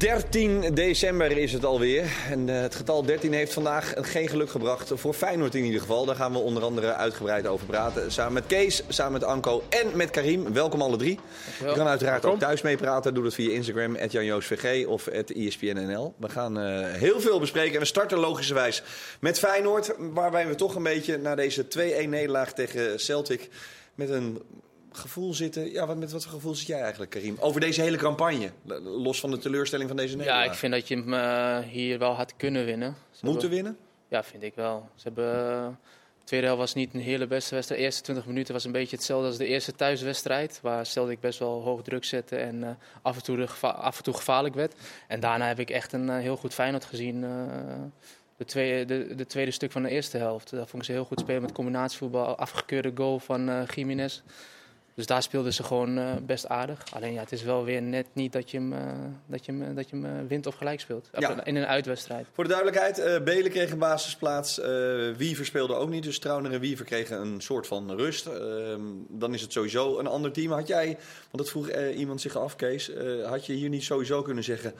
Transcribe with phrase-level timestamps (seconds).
[0.00, 2.04] 13 december is het alweer.
[2.30, 4.92] En eh, het getal 13 heeft vandaag geen geluk gebracht.
[4.94, 6.04] Voor Feyenoord in ieder geval.
[6.04, 8.12] Daar gaan we onder andere uitgebreid over praten.
[8.12, 10.52] Samen met Kees, samen met Anko en met Karim.
[10.52, 11.18] Welkom alle drie.
[11.66, 13.14] Je kan uiteraard ook thuis meepraten.
[13.14, 16.14] Doe dat via Instagram, @janjoosvg of @espnnl.
[16.16, 17.74] We gaan eh, heel veel bespreken.
[17.74, 18.82] En we starten logischerwijs
[19.20, 19.94] met Feyenoord.
[19.98, 23.48] Waarbij we toch een beetje na deze 2-1 nederlaag tegen Celtic...
[23.94, 24.42] met een
[24.92, 25.70] gevoel zitten.
[25.72, 27.36] Ja, wat, met wat voor gevoel zit jij eigenlijk, Karim?
[27.40, 28.50] Over deze hele campagne.
[28.82, 30.44] Los van de teleurstelling van deze nederlaag.
[30.44, 32.94] Ja, ik vind dat je hem eh, hier wel had kunnen winnen.
[33.10, 33.78] Ze Moeten hebben- winnen?
[34.08, 34.88] Ja, vind ik wel.
[34.94, 35.66] Ze hebben, eh,
[36.18, 37.80] de tweede helft was niet een hele beste wedstrijd.
[37.80, 40.58] De eerste 20 minuten was een beetje hetzelfde als de eerste thuiswedstrijd.
[40.62, 42.70] Waar Celtic best wel hoog druk zette en eh,
[43.02, 44.74] af, en toe de geva- af en toe gevaarlijk werd.
[45.08, 47.24] En daarna heb ik echt een eh, heel goed Feyenoord gezien.
[47.24, 47.30] eh,
[48.36, 50.50] de, tweede, de, de tweede stuk van de eerste helft.
[50.50, 52.36] Daar vond ik ze heel goed spelen met combinatievoetbal.
[52.36, 54.22] Afgekeurde goal van eh Jiménez.
[55.00, 56.84] Dus daar speelden ze gewoon eh, best aardig.
[56.92, 58.80] Alleen ja, het is wel weer net niet dat je hem, eh,
[59.26, 61.10] dat je hem, dat je hem eh, wint of gelijk speelt.
[61.18, 61.44] Ja.
[61.44, 62.26] In een uitwedstrijd.
[62.32, 64.56] Voor de duidelijkheid, Belen kreeg een basisplaats.
[65.16, 66.02] Wiever speelde ook niet.
[66.02, 68.26] Dus Trauner en Wiever kregen een soort van rust.
[68.26, 70.52] Ehm, dan is het sowieso een ander team.
[70.52, 72.90] Had jij, want dat vroeg iemand zich af, Kees.
[73.24, 74.74] had je hier niet sowieso kunnen zeggen...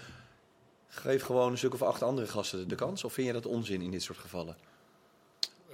[0.89, 3.05] Geef gewoon een stuk of acht andere gasten de kans?
[3.05, 4.57] Of vind je dat onzin in dit soort gevallen?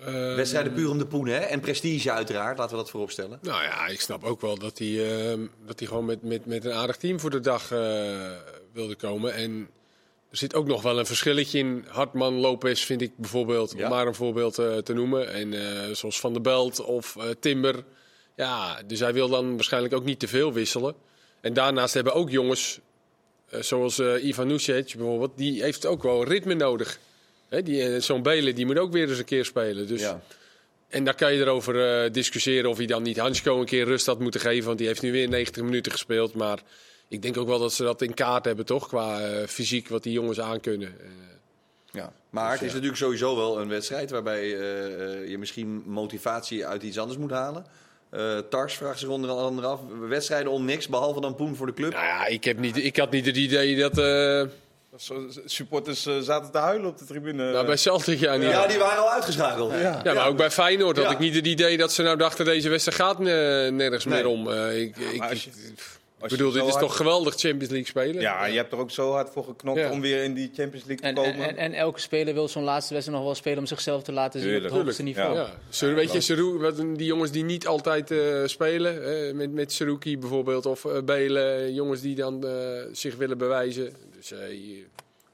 [0.05, 1.39] Eh, Wedstrijden puur om de poen, hè?
[1.39, 3.39] En prestige uiteraard, laten we dat voorop stellen.
[3.43, 6.65] Nou ja, ik snap ook wel dat hij, eh, dat hij gewoon met, met, met
[6.65, 8.31] een aardig team voor de dag eh,
[8.73, 9.35] wilde komen.
[9.35, 9.69] En
[10.31, 11.85] er zit ook nog wel een verschilletje in.
[11.89, 13.85] Hartman, Lopez vind ik bijvoorbeeld, Ja.
[13.85, 15.33] om maar een voorbeeld eh, te noemen.
[15.33, 15.55] En
[15.97, 17.85] zoals Van der Belt of Timber.
[18.37, 20.95] Ja, dus hij wil dan waarschijnlijk ook niet te veel wisselen.
[21.41, 22.81] En daarnaast hebben ook jongens,
[23.51, 26.99] zoals Ivan Nusic bijvoorbeeld, die heeft ook wel ritme nodig.
[27.49, 29.87] Eh, Zo'n Belen die moet ook weer eens een keer spelen.
[29.87, 30.21] Dus Ja.
[30.89, 34.07] en daar kan je erover eh, discussiëren of hij dan niet Hansko een keer rust
[34.07, 34.67] had moeten geven.
[34.67, 36.35] Want die heeft nu weer 90 minuten gespeeld.
[36.35, 36.59] Maar
[37.09, 38.89] ik denk ook wel dat ze dat in kaart hebben, toch?
[38.89, 40.89] Qua eh, fysiek, wat die jongens aankunnen.
[41.01, 41.07] Eh,
[41.91, 42.13] Ja.
[42.31, 44.47] Maar het is natuurlijk sowieso wel een wedstrijd waarbij
[45.29, 47.67] je misschien motivatie uit iets anders moet halen.
[48.51, 49.81] Tars vraagt zich onder andere af.
[50.09, 51.93] Wedstrijden om niks, behalve dan Poen voor de club.
[51.93, 53.97] nou ja, ik, heb niet, ik had niet het idee dat...
[55.45, 57.53] Supporters eh, zaten te huilen op de tribune.
[57.53, 58.43] nou, bij Celtic ja niet.
[58.43, 59.73] Ja, Ja, die waren al uitgeschakeld.
[60.05, 61.13] maar ook bij Feyenoord had Ja.
[61.13, 62.45] ik niet het idee dat ze nou dachten...
[62.45, 63.25] deze wedstrijd gaat eh,
[63.73, 64.15] nergens Nee.
[64.23, 64.51] meer om.
[64.53, 65.51] Eh, ik, ik, maar als je-
[66.23, 68.21] ik bedoel, dit is hard- toch geweldig Champions League spelen?
[68.21, 69.91] Ja, je hebt er ook zo hard voor geknokt Ja.
[69.91, 71.49] om weer in die Champions League te En, komen.
[71.49, 74.41] en, en elke speler wil zo'n laatste wedstrijd nog wel spelen om zichzelf te laten
[74.41, 74.71] zien Tuurlijk.
[74.71, 75.35] op het hoogste niveau.
[75.37, 75.95] Ja.
[75.95, 80.19] Weet je, Seru, wat, die jongens die niet altijd eh, spelen, eh, met, met Seruki
[80.19, 83.93] bijvoorbeeld, of eh Belen, jongens die dan eh, zich willen bewijzen.
[84.17, 84.87] Dus eh, ik,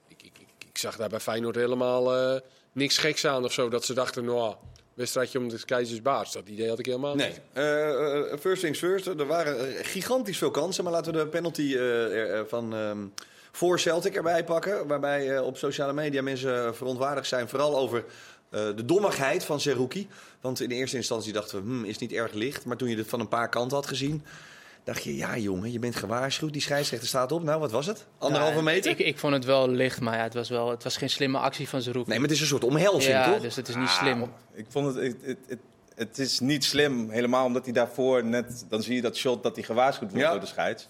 [0.07, 2.39] ik, ik, ik zag daar bij Feyenoord helemaal eh,
[2.71, 4.55] niks geks aan of zo, dat ze dachten, nou,
[4.93, 6.33] wedstrijdje om de keizersbaas.
[6.33, 7.27] Dat idee had ik helemaal Nee.
[7.27, 7.39] niet.
[7.53, 9.07] Eh, eh, first things first.
[9.07, 10.83] Er waren eh, gigantisch veel kansen.
[10.83, 11.77] Maar laten we de penalty
[12.47, 12.97] van ehm,
[13.51, 14.87] voor Celtic erbij pakken.
[14.87, 17.49] Waarbij op sociale media mensen verontwaardigd zijn.
[17.49, 18.05] Vooral over
[18.49, 20.07] de dommigheid van Seruki.
[20.41, 22.65] Want in de eerste instantie dachten we, hmm, is niet erg licht.
[22.65, 24.23] Maar toen je het van een paar kanten had gezien...
[24.83, 26.53] dacht je, ja jongen, je bent gewaarschuwd.
[26.53, 27.43] Die scheidsrechter staat op.
[27.43, 28.05] Nou, wat was het?
[28.17, 28.91] Anderhalve Ja, meter?
[28.91, 31.37] Ik, ik vond het wel licht, maar ja, het, was wel, het was geen slimme
[31.37, 32.07] actie van Zeroek.
[32.07, 33.41] Nee, maar het is een soort omhelzing, ja, toch?
[33.41, 34.31] dus het is niet Ah, slim.
[34.53, 35.59] Ik vond het, het, het, het,
[35.95, 38.65] het is niet slim, helemaal omdat hij daarvoor net...
[38.69, 40.31] Dan zie je dat shot dat hij gewaarschuwd wordt Ja.
[40.31, 40.87] door de scheids.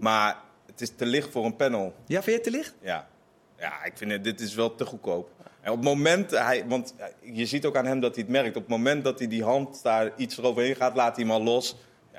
[0.00, 0.36] Maar
[0.66, 1.94] het is te licht voor een panel.
[2.06, 2.74] Ja, vind je het te licht?
[2.80, 3.08] Ja,
[3.58, 5.30] ja ik vind het, dit is wel te goedkoop.
[5.60, 8.56] En op het moment, hij, want je ziet ook aan hem dat hij het merkt.
[8.56, 11.42] Op het moment dat hij die hand daar iets eroverheen gaat, laat hij hem al
[11.42, 11.76] los.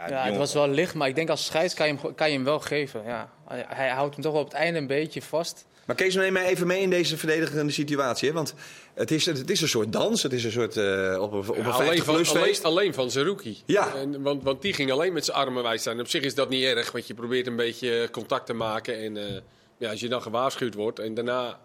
[0.08, 2.36] Ja, het was wel licht, maar ik denk als scheids kan je hem, kan je
[2.36, 3.04] hem wel geven.
[3.06, 3.30] Ja.
[3.48, 5.66] Hij, houdt hem toch wel op het einde een beetje vast.
[5.86, 8.28] Maar Kees, neem mij even mee in deze verdedigende situatie.
[8.28, 8.34] Hè?
[8.34, 8.54] Want
[8.94, 10.24] het is, het is een soort dans.
[10.24, 12.94] Het is een soort uh, op een, op een Ja, alleen, van, 50-plus alleen, alleen
[12.94, 13.58] van Zerouki.
[13.66, 13.96] Ja.
[13.96, 16.00] En, want, want die ging alleen met zijn armen wijd staan.
[16.00, 19.00] Op zich is dat niet erg, want je probeert een beetje contact te maken.
[19.00, 19.42] En eh,
[19.78, 21.60] ja, als je dan gewaarschuwd wordt en daarna...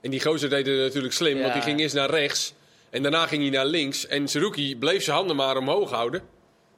[0.00, 2.54] En die gozer deed het natuurlijk slim, want die ging eerst naar rechts.
[2.90, 4.06] En daarna ging hij naar links.
[4.06, 6.22] En Zerouki bleef zijn handen maar omhoog houden.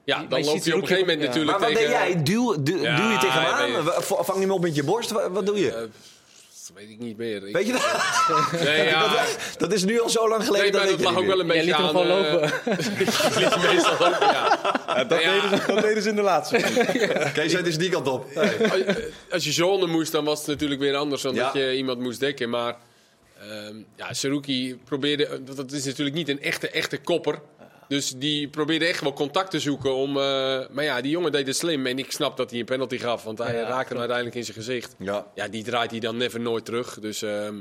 [0.07, 1.91] Ja, Maar dan je loop je op een gegeven moment natuurlijk Maar wat tegen...
[1.91, 2.23] deed jij?
[2.23, 3.83] Duw, duw, Ja, duw je tegen hem aan?
[4.03, 5.11] V- Vang je hem op met je borst?
[5.11, 5.71] Wat, wat doe je?
[5.71, 7.47] Eh, dat weet ik niet meer.
[7.47, 8.61] Ik- Weet je dat?
[8.63, 9.07] Nee, ja.
[9.07, 9.37] dat?
[9.57, 10.71] Dat is nu al zo lang geleden.
[10.71, 12.07] Nee, maar weet dat je lag niet ook wel een Jij beetje liet hem aan...
[12.07, 12.47] gewoon eh, lopen.
[13.29, 14.59] ik liet hem meestal lopen, ja.
[14.87, 15.33] Ja, dat, Ja.
[15.41, 16.57] Deden ze, dat deden ze in de laatste.
[17.33, 18.25] Kees, het is die kant op.
[18.35, 18.83] Als-
[19.31, 21.43] Als je zone moest, dan was het natuurlijk weer anders dan Ja.
[21.43, 22.49] dat je iemand moest dekken.
[22.49, 22.75] Maar
[23.39, 25.41] ehm ja, Saruki probeerde...
[25.55, 27.39] Dat is natuurlijk niet een echte, echte kopper.
[27.87, 30.09] Dus die probeerde echt wel contact te zoeken om...
[30.17, 30.23] eh,
[30.71, 31.85] maar ja, die jongen deed het slim.
[31.85, 34.43] En ik snap dat hij een penalty gaf, want hij Ja, raakte hem uiteindelijk in
[34.43, 34.95] zijn gezicht.
[34.99, 35.27] Ja.
[35.35, 36.99] Ja, die draait hij dan never nooit terug.
[36.99, 37.57] Dus ehm,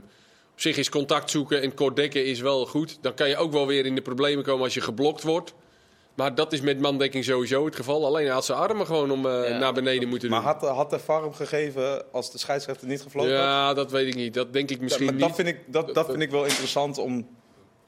[0.52, 2.98] op zich is contact zoeken en kort dekken is wel goed.
[3.00, 5.54] Dan kan je ook wel weer in de problemen komen als je geblokt wordt.
[6.14, 8.06] Maar dat is met mandekking sowieso het geval.
[8.06, 9.58] Alleen hij had zijn armen gewoon om eh, Ja.
[9.58, 10.38] naar beneden moeten doen.
[10.42, 13.40] Maar had, had de VAR hem gegeven als de scheidsrechter niet gefloten had?
[13.44, 14.34] ja, dat weet ik niet.
[14.34, 15.22] Dat denk ik Ja, misschien maar niet.
[15.22, 17.28] dat, vind ik, dat, dat vind ik wel interessant om...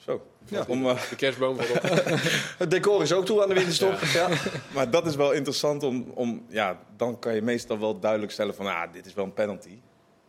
[0.08, 0.20] Zo.
[0.68, 1.82] Om, eh, De kerstboom valt op.
[2.58, 3.98] Het decor is ook toe aan de winterstop.
[4.00, 4.28] Ja.
[4.74, 6.44] maar dat is wel interessant om, om...
[6.48, 8.66] Ja, dan kan je meestal wel duidelijk stellen van...
[8.66, 9.78] Ah, dit is wel een penalty.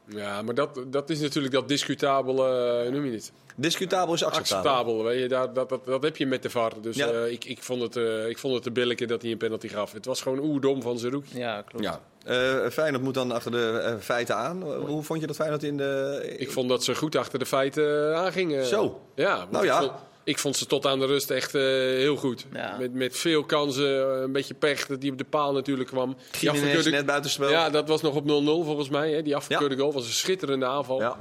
[0.09, 2.43] Ja, maar dat, dat is natuurlijk dat discutabele...
[2.77, 3.31] eh, hoe noem je het?
[3.55, 4.71] Discutabel is acceptabel.
[4.71, 5.03] Acceptabel.
[5.03, 6.71] Weet je, daar, dat, dat, dat heb je met de VAR.
[6.81, 7.07] Dus Ja.
[7.07, 9.67] eh, ik, ik, vond het, eh, ik vond het te billijke dat hij een penalty
[9.67, 9.91] gaf.
[9.91, 11.23] Het was gewoon oerdom van Zeroek.
[11.33, 11.83] Ja, klopt.
[11.85, 11.99] Ja.
[12.25, 14.63] Eh Feyenoord moet dan achter de feiten aan.
[14.63, 16.23] Hoe vond je dat Feyenoord in de...
[16.37, 18.65] Ik vond dat ze goed achter de feiten aangingen.
[18.65, 19.01] Zo.
[19.15, 19.99] Ja, Nou ja.
[20.29, 22.45] Ik vond ze tot aan de rust echt eh, heel goed.
[22.53, 22.75] Ja.
[22.79, 26.15] Met, met veel kansen, eh, een beetje pech dat die op de paal natuurlijk kwam.
[26.39, 27.49] Die afgekeurde- net buitenspel.
[27.49, 29.11] Ja, dat was nog op 0-0 volgens mij.
[29.11, 29.21] Hè.
[29.21, 30.99] Die afgekeurde goal was een schitterende aanval.
[30.99, 31.17] Ja.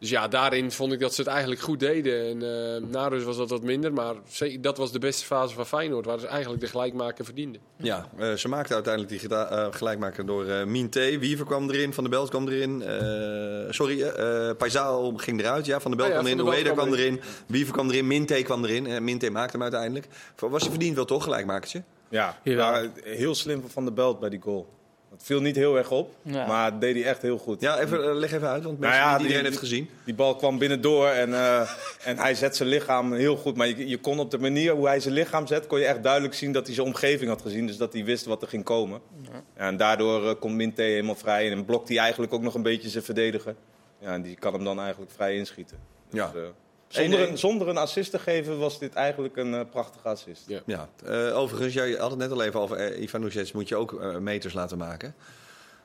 [0.00, 2.28] Dus ja, daarin vond ik dat ze het eigenlijk goed deden.
[2.28, 3.92] En eh na rust was dat wat minder.
[3.92, 6.06] Maar ze- dat was de beste fase van Feyenoord.
[6.06, 7.60] Waar ze eigenlijk de gelijkmaker verdienden.
[7.76, 11.16] Ja, eh, ze maakten uiteindelijk die eh, gelijkmaker door eh Minte.
[11.20, 12.82] Wiever kwam erin, Van der Belt kwam erin.
[12.82, 15.66] eh, sorry, eh Paisao ging eruit.
[15.66, 17.20] Ja, Van der Belt Ah ja, kwam erin, Van Ueda kwam erin.
[17.46, 18.86] Wiever kwam erin, Minte kwam erin.
[18.86, 20.06] En Minte maakte hem uiteindelijk.
[20.38, 21.82] Was hij verdiend wel toch, gelijkmakertje?
[22.10, 24.68] Ja, maar heel slim van de Belt bij die goal.
[25.10, 26.46] Het viel niet heel erg op, Ja.
[26.46, 27.60] maar deed hij echt heel goed.
[27.60, 29.90] Ja, even, eh, leg even uit, want Nou mensen, ja, niet die- iedereen heeft gezien.
[30.04, 31.70] Die bal kwam binnendoor en, eh,
[32.04, 33.56] en hij zet zijn lichaam heel goed.
[33.56, 36.02] Maar je, je kon op de manier hoe hij zijn lichaam zet, kon je echt
[36.02, 37.66] duidelijk zien dat hij zijn omgeving had gezien.
[37.66, 39.00] Dus dat hij wist wat er ging komen.
[39.22, 42.62] Ja, en daardoor eh, komt Minte helemaal vrij en blokt hij eigenlijk ook nog een
[42.62, 43.54] beetje zijn verdediger.
[44.00, 45.76] Ja, en die kan hem dan eigenlijk vrij inschieten.
[46.10, 46.32] Dus, Ja.
[46.34, 46.40] eh,
[46.88, 47.30] zonder, 1-1.
[47.30, 50.42] een, zonder een assist te geven was dit eigenlijk een eh, prachtige assist.
[50.46, 50.60] Ja.
[50.66, 54.18] Ja, eh, overigens, jij had het net al even over eh, Ivan moet je ook
[54.20, 55.14] meters laten maken.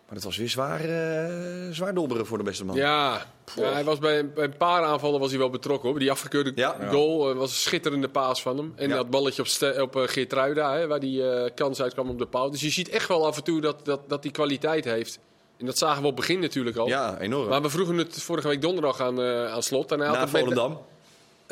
[0.06, 2.76] Maar dat was weer zwaar, eh, zwaar dobberen voor de beste man.
[2.76, 5.90] Ja, ja, hij was bij, bij een paar aanvallen was hij wel betrokken.
[5.90, 6.00] Hoor.
[6.00, 6.78] Die afgekeurde Ja.
[6.90, 8.74] goal was een schitterende paas van hem.
[8.76, 8.96] En Ja.
[8.96, 12.52] dat balletje op, Ste- op Geertruida, hè, waar die eh, kans uitkwam op de paal.
[12.52, 15.20] Dus je ziet echt wel af en toe dat, dat, dat hij kwaliteit heeft.
[15.58, 16.88] En dat zagen we op het begin natuurlijk al.
[16.88, 17.50] Ja, enorm.
[17.50, 19.92] Maar we vroegen het vorige week donderdag aan, eh, aan slot.
[19.92, 20.82] En hij had Na het Volendam.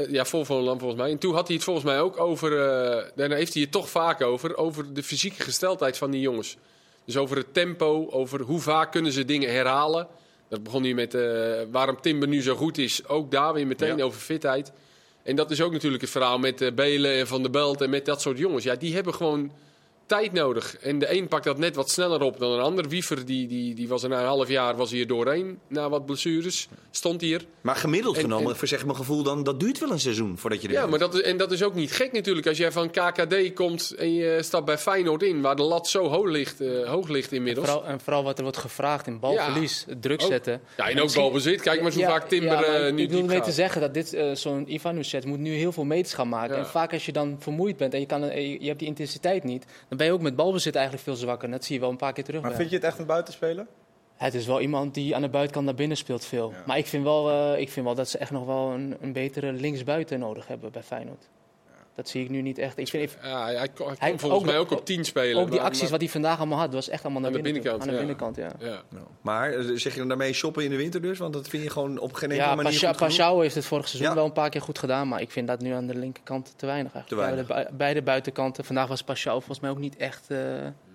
[0.10, 1.12] Ja, voor Volendam volgens mij.
[1.12, 2.52] En toen had hij het volgens mij ook over...
[2.60, 4.58] eh daar heeft hij het toch vaak over.
[4.58, 6.58] Over de fysieke gesteldheid van die jongens.
[7.06, 10.08] Dus over het tempo, over hoe vaak kunnen ze dingen herhalen.
[10.50, 11.22] Dat begon hij met eh,
[11.72, 13.08] waarom Timber nu zo goed is.
[13.08, 14.04] Ook daar weer meteen Ja.
[14.04, 14.72] over fitheid.
[15.24, 17.90] En dat is ook natuurlijk het verhaal met eh, Belen en Van der Belt en
[17.90, 18.64] met dat soort jongens.
[18.64, 19.52] Ja, die hebben gewoon
[20.12, 20.78] tijd nodig.
[20.78, 22.88] En de een pakt dat net wat sneller op dan een ander.
[22.90, 25.60] Wiever, die, die, die was er na een half jaar was hier doorheen.
[25.68, 27.46] Na wat blessures stond hier.
[27.62, 30.38] Maar gemiddeld En- genomen, en- voor zeg mijn gevoel, dan, dat duurt wel een seizoen
[30.38, 32.48] voordat je er Ja, maar dat is, en dat is ook niet gek natuurlijk.
[32.48, 36.08] Als jij van KKD komt en je stapt bij Feyenoord in, waar de lat zo
[36.08, 37.68] hoog ligt, eh, hoog ligt inmiddels.
[37.70, 40.28] Vooral, en vooral wat er wordt gevraagd in balverlies, druk Ook.
[40.30, 40.62] zetten.
[40.78, 41.62] Ja, en ook balbezit.
[41.62, 43.82] Kijk maar Ja, vaak Timber ja, maar eh, ik- nu Ik wil mee te zeggen
[43.82, 46.56] dat dit eh, zo'n Ivanusset moet nu heel veel meters gaan maken.
[46.56, 46.62] Ja.
[46.62, 48.88] En vaak als je dan vermoeid bent en je, kan, en je, je hebt die
[48.88, 51.46] intensiteit niet, dan ben je ook met balbezit eigenlijk veel zwakker.
[51.46, 52.42] En dat zie je wel een paar keer terug.
[52.42, 53.68] Maar vind je het echt een buitenspeler?
[54.16, 56.50] Het is wel iemand die aan de buitenkant naar binnen speelt veel.
[56.50, 56.64] Ja.
[56.66, 59.14] Maar ik vind, wel, eh, ik vind wel dat ze echt nog wel een, een
[59.14, 61.30] betere linksbuiten nodig hebben bij Feyenoord.
[61.96, 62.78] Dat zie ik nu niet echt.
[62.78, 65.42] Ik vind, Ja, hij kon, hij kon Hij- volgens ook- mij ook op 10 spelen.
[65.42, 67.38] ook die maar- acties maar- wat hij vandaag allemaal had, was echt allemaal naar Aan
[67.38, 67.72] de binnen toe.
[67.80, 68.28] binnenkant, Aan de ja.
[68.34, 69.00] binnenkant, ja.
[69.00, 69.06] Ja.
[69.22, 71.18] Maar eh, zeg je dan daarmee shoppen in de winter dus?
[71.18, 72.98] Want dat vind je gewoon op geen enkele Ja, manier Pasha- goed?
[72.98, 74.16] Pashao heeft het vorig seizoen Ja.
[74.16, 76.66] wel een paar keer goed gedaan, maar ik vind dat nu aan de linkerkant te
[76.66, 77.08] weinig eigenlijk.
[77.08, 77.48] Te weinig.
[77.48, 78.66] Bij de beide buitenkanten.
[78.66, 80.26] Vandaag was Pashao volgens mij ook niet echt...
[80.30, 80.38] eh,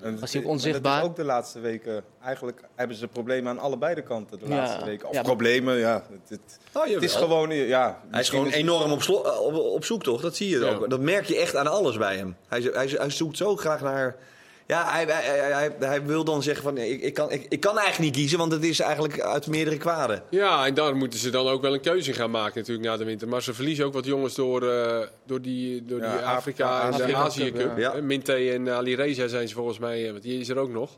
[0.00, 1.00] En Was hij ook dat onzichtbaar?
[1.03, 2.05] is ook de laatste weken.
[2.23, 4.55] Eigenlijk hebben ze problemen aan allebei de kanten de Ja.
[4.57, 5.09] laatste weken.
[5.09, 6.03] Of Ja, problemen, ja.
[6.11, 8.00] Het, het- Oh, het is gewoon, ja.
[8.11, 10.21] Hij is gewoon enorm op, eh, op, op zoek, toch?
[10.21, 10.75] Dat zie je Ja.
[10.75, 10.91] ook.
[10.91, 12.37] Dat merk je echt aan alles bij hem.
[12.49, 14.17] Hij, hij, hij zoekt zo graag naar...
[14.66, 16.78] Ja, hij, hij, hij, hij, wil dan zeggen van...
[16.78, 19.76] Ik, ik, kan, ik, ik kan eigenlijk niet kiezen, want het is eigenlijk uit meerdere
[19.76, 20.23] kwaden.
[20.30, 22.96] Ja, en daar moeten ze dan ook wel een keuze in gaan maken natuurlijk na
[22.96, 23.28] de winter.
[23.28, 27.04] Maar ze verliezen ook wat jongens door, eh, door die, door Ja, die Afrika, Afrika-
[27.04, 27.92] en de Azië Cup, ja.
[27.92, 30.70] Eh, Minte en Ali Reza zijn ze volgens mij, eh, want die is er ook
[30.70, 30.90] nog.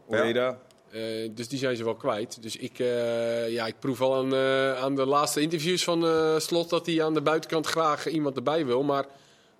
[0.90, 2.42] Eh, dus die zijn ze wel kwijt.
[2.42, 6.38] Dus ik, eh, ja, ik proef al aan, eh, aan de laatste interviews van eh,
[6.38, 8.82] Slot dat hij aan de buitenkant graag iemand erbij wil.
[8.82, 9.04] Maar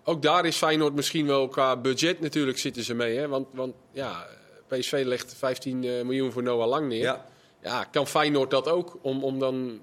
[0.09, 3.19] ook daar is Feyenoord misschien wel qua budget natuurlijk zitten ze mee.
[3.19, 3.29] Hè?
[3.29, 4.27] Want, want ja,
[4.67, 7.01] PSV legt 15 eh, miljoen voor Noah Lang neer.
[7.01, 7.27] Ja.
[7.63, 9.81] Ja, kan Feyenoord dat ook om, om dan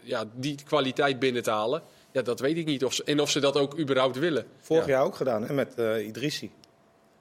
[0.00, 1.82] ja, die kwaliteit binnen te halen?
[2.12, 2.84] Ja, dat weet ik niet.
[2.84, 4.46] Of ze, en of ze dat ook überhaupt willen.
[4.58, 4.90] Vorig Ja.
[4.92, 6.50] jaar ook gedaan hè, met eh Idrissi.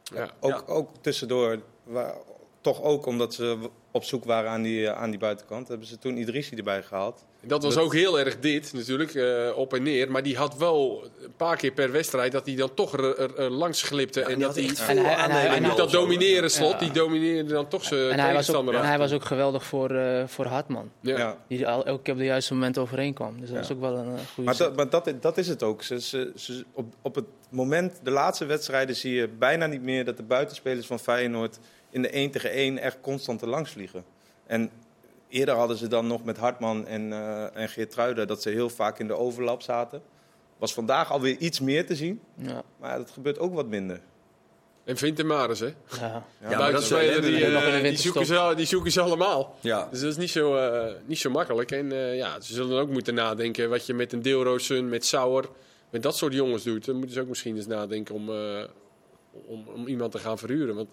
[0.03, 0.29] Ja.
[0.39, 0.73] Ook, Ja.
[0.73, 2.15] ook tussendoor, waar-
[2.61, 3.57] toch ook omdat ze
[3.91, 7.25] op zoek waren aan die, eh, aan die buitenkant, hebben ze toen Idrissi erbij gehaald.
[7.43, 10.11] Dat was ook heel erg dit, natuurlijk, eh, op en neer.
[10.11, 13.39] Maar die had wel een paar keer per wedstrijd dat hij dan toch er, er-
[13.39, 14.21] er langs glipte.
[14.21, 16.77] en dat hij echt En hij- en hij- en dat domineren slot, Ja.
[16.77, 19.63] die domineerde dan toch zijn En hij, was ook, tegenstander en hij was ook geweldig
[19.63, 20.91] voor, eh, voor Hartman.
[20.99, 21.17] Ja.
[21.17, 21.37] Ja.
[21.47, 23.39] Die al, elke keer op de juiste moment overheen kwam.
[23.39, 25.63] Dus dat was ook wel een eh, goede Maar, dat, maar dat, dat is het
[25.63, 25.83] ook.
[25.83, 30.05] Ze, ze, ze- op, op het moment, de laatste wedstrijden, zie je bijna niet meer
[30.05, 31.57] dat de buitenspelers van Feyenoord
[31.89, 34.03] in de 1 tegen 1 echt constant er langs vliegen.
[34.47, 34.69] En
[35.31, 38.99] eerder hadden ze dan nog met Hartman en, eh en Geertruiden dat ze heel vaak
[38.99, 40.01] in de overlap zaten.
[40.57, 44.01] Was vandaag alweer iets meer te zien, Ja, maar dat gebeurt ook wat minder.
[44.83, 45.65] En Vint en Maris, hè?
[45.99, 46.25] ja.
[46.49, 49.55] Ja, dat die, eh, die, zoeken ze, die zoeken ze allemaal.
[49.59, 49.87] Ja.
[49.91, 51.71] Dus dat is niet zo, eh, niet zo makkelijk.
[51.71, 55.49] En eh, ja, ze zullen ook moeten nadenken wat je met een Deelroosun, met Sauer,
[55.89, 56.85] met dat soort jongens doet.
[56.85, 58.63] Dan moeten ze ook misschien eens nadenken om, eh,
[59.45, 60.75] om, om iemand te gaan verhuren.
[60.75, 60.89] Want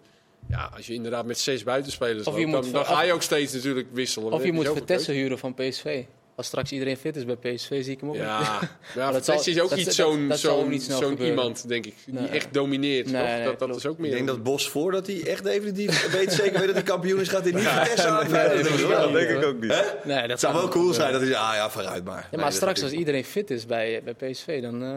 [0.49, 3.88] ja, als je inderdaad met zes buitenspelers loopt, dan, dan ga je ook steeds natuurlijk
[3.93, 4.33] wisselen.
[4.33, 6.02] Of je moet Vertessen huren van PSV.
[6.37, 8.25] Als straks iedereen fit is bij PSV, zie ik hem ook niet.
[8.28, 8.61] Ja,
[8.95, 11.26] ja dat zal- is ook dat- niet dat- zo'n gebeuren.
[11.26, 12.26] iemand, denk ik, die Nee.
[12.28, 13.11] echt domineert.
[13.11, 13.31] Nee, toch?
[13.31, 14.11] nee, dat, dat is ook meer.
[14.11, 17.28] Ik denk dat Bos, voordat hij echt definitief weet, zeker weet dat hij kampioen is,
[17.28, 18.31] gaat hij niet Vitesse aan.
[18.31, 19.95] dat denk ik ook niet.
[20.05, 22.28] Nee, dat zou wel cool zijn dat hij zegt, ah ja, vooruit maar.
[22.37, 24.90] Maar straks als iedereen fit is bij, bij PSV, dan, eh,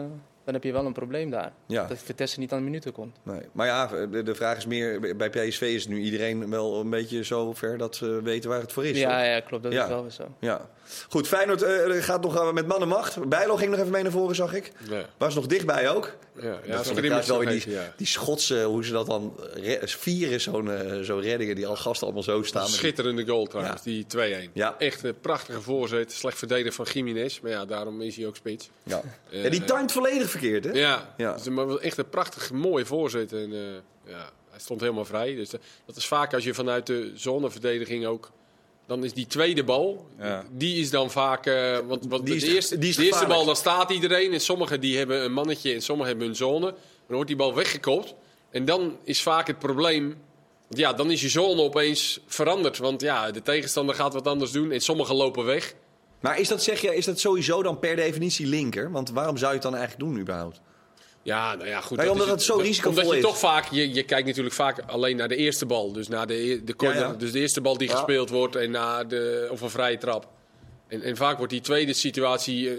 [0.44, 1.52] dan heb je wel een probleem daar.
[1.66, 1.86] Ja.
[1.86, 3.16] Dat Vitesse niet aan de minuten komt.
[3.22, 3.40] Nee.
[3.52, 3.86] Maar ja,
[4.22, 7.96] de, vraag is meer, bij PSV is nu iedereen wel een beetje zo ver dat
[7.96, 8.98] ze weten waar het voor is.
[8.98, 9.62] Ja, ja, klopt.
[9.62, 9.82] Dat Ja.
[9.82, 10.34] is wel weer zo.
[10.40, 10.70] ja.
[11.08, 13.28] Goed, Feyenoord eh, gaat nog eh, met mannenmacht.
[13.28, 14.72] Bijlo ging nog even mee naar voren, zag ik.
[14.90, 16.16] Ja, Was nog dichtbij ook.
[16.36, 17.92] ja, ja, Dat trouwens wel weer die, vergeten, ja.
[17.96, 22.04] die Schotse, hoe ze dat dan re- vieren, zo'n eh, zo'n reddingen die al gasten
[22.06, 22.68] allemaal zo staan.
[22.68, 23.90] Schitterende goal trouwens, Ja.
[23.90, 24.06] die
[24.48, 24.50] 2-1.
[24.52, 24.74] Ja.
[24.78, 26.12] Echt een prachtige voorzet.
[26.12, 27.40] Slecht verdedigd van Jiménez.
[27.40, 28.70] Maar ja, daarom is hij ook spits.
[28.82, 29.02] Ja.
[29.30, 30.70] Eh, ja, die timed volledig verkeerd, hè?
[30.72, 31.32] Ja, Ja.
[31.34, 33.32] Dus, maar wel echt een prachtig mooie voorzet.
[33.32, 35.34] En, eh, ja, hij stond helemaal vrij.
[35.34, 38.30] Dus eh, dat is vaak als je vanuit de zoneverdediging ook...
[38.86, 40.44] Dan is die tweede bal, Ja.
[40.50, 41.46] die is dan vaak...
[41.46, 44.32] eh, want, want Die is- de eerste, die is de eerste bal, dan staat iedereen.
[44.32, 46.60] En sommigen die hebben een mannetje en sommigen hebben een zone.
[46.60, 46.72] Maar
[47.06, 48.14] dan wordt die bal weggekopt.
[48.50, 50.16] En dan is vaak het probleem...
[50.68, 52.78] Ja, dan is je zone opeens veranderd.
[52.78, 54.70] Want ja, de tegenstander gaat wat anders doen.
[54.72, 55.74] En sommigen lopen weg.
[56.22, 58.90] Maar is dat, zeg je, is dat sowieso dan per definitie linker?
[58.90, 60.60] Want waarom zou je het dan eigenlijk doen überhaupt?
[61.22, 61.96] Ja, nou ja, goed.
[61.96, 63.24] Nee, dat omdat is het zo risicovol Omdat je is.
[63.24, 65.92] toch vaak, je, je kijkt natuurlijk vaak alleen naar de eerste bal.
[65.92, 66.98] Dus naar de, de corner.
[67.00, 67.12] Ja, ja.
[67.14, 67.94] Dus de eerste bal die Ja.
[67.94, 70.28] gespeeld wordt en naar de, of een vrije trap.
[70.88, 72.76] En, en vaak wordt die tweede situatie, eh,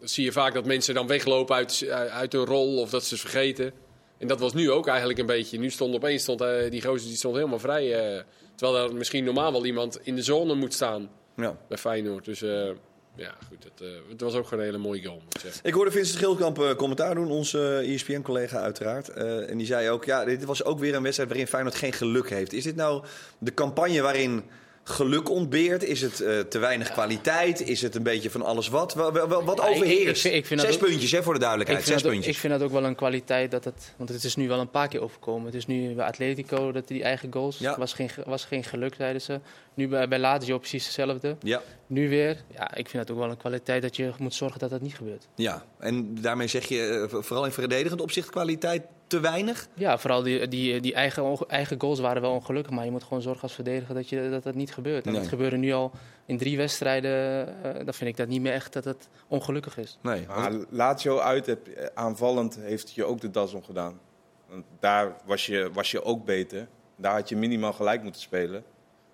[0.00, 3.22] zie je vaak dat mensen dan weglopen uit, uit hun rol of dat ze het
[3.22, 3.72] vergeten.
[4.18, 5.58] En dat was nu ook eigenlijk een beetje.
[5.58, 7.94] Nu stond opeens stond, eh, die gozer die stond helemaal vrij.
[8.16, 8.22] eh,
[8.56, 11.56] terwijl er misschien normaal wel iemand in de zone moet staan Ja.
[11.68, 12.24] bij Feyenoord.
[12.24, 12.70] Dus eh,
[13.14, 13.64] ja, goed.
[13.64, 15.60] Het, eh, het was ook gewoon een hele mooie goal, moet ik zeggen.
[15.64, 19.08] Ik hoorde Vincent Schildkamp eh, commentaar doen, onze E ESPN-collega uiteraard.
[19.08, 22.30] En die zei ook, ja, dit was ook weer een wedstrijd waarin Feyenoord geen geluk
[22.30, 22.52] heeft.
[22.52, 23.04] Is dit nou
[23.38, 24.42] de campagne waarin
[24.84, 25.84] geluk ontbeert?
[25.84, 27.60] Is het eh, te weinig kwaliteit?
[27.68, 28.94] Is het een beetje van alles wat?
[28.94, 30.24] Wat Ja, ik- overheerst?
[30.24, 31.84] ik vind- ik vind dat Zes ook- puntjes, hè, voor de duidelijkheid.
[31.86, 32.34] Zes ook, puntjes.
[32.34, 33.94] ik vind dat ook wel een kwaliteit dat het.
[33.96, 35.46] Want het is nu wel een paar keer overkomen.
[35.46, 37.58] Het is nu bij Atletico dat die eigen goals.
[37.58, 37.78] Ja.
[37.78, 39.40] Was, geen, ge- was geen geluk, zeiden ze.
[39.74, 41.36] Nu bij, bij Lazio precies hetzelfde.
[41.40, 42.42] Ja, Nu weer.
[42.54, 44.94] Ja, ik vind dat ook wel een kwaliteit dat je moet zorgen dat dat niet
[44.94, 45.28] gebeurt.
[45.34, 49.68] ja, en daarmee zeg je eh, vooral in verdedigend opzicht kwaliteit te weinig?
[49.74, 52.72] Ja, vooral die, die, die eigen, eigen goals waren wel ongelukkig.
[52.72, 55.06] Maar je moet gewoon zorgen als verdediger dat je, dat, dat niet gebeurt.
[55.06, 55.20] En Nee.
[55.20, 55.90] dat gebeurde nu al
[56.26, 57.46] in drie wedstrijden.
[57.64, 59.98] eh, dan vind ik dat niet meer echt dat het ongelukkig is.
[60.02, 60.24] Nee.
[60.26, 64.00] Maar Lazio uit, heb, eh, aanvallend, heeft je ook de das omgedaan.
[64.48, 66.68] Want daar was je, was je ook beter.
[66.96, 68.64] Daar had je minimaal gelijk moeten spelen.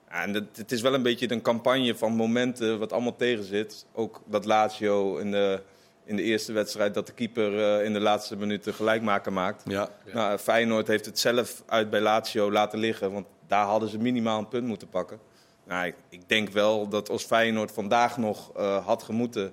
[0.09, 3.87] En het, het is wel een beetje een campagne van momenten wat allemaal tegen zit.
[3.93, 5.63] Ook dat Lazio in de,
[6.09, 9.63] in de eerste wedstrijd dat de keeper eh, in de laatste minuten gelijkmaker maakt.
[9.67, 9.89] Ja.
[10.13, 13.13] Nou, Feyenoord heeft het zelf uit bij Lazio laten liggen.
[13.13, 15.19] Want daar hadden ze minimaal een punt moeten pakken.
[15.65, 19.53] Nou, ik, ik denk wel dat als Feyenoord vandaag nog eh, had gemoeten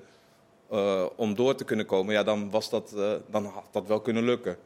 [0.69, 4.01] eh, om door te kunnen komen, ja, dan, was dat, eh, dan had dat wel
[4.01, 4.57] kunnen lukken.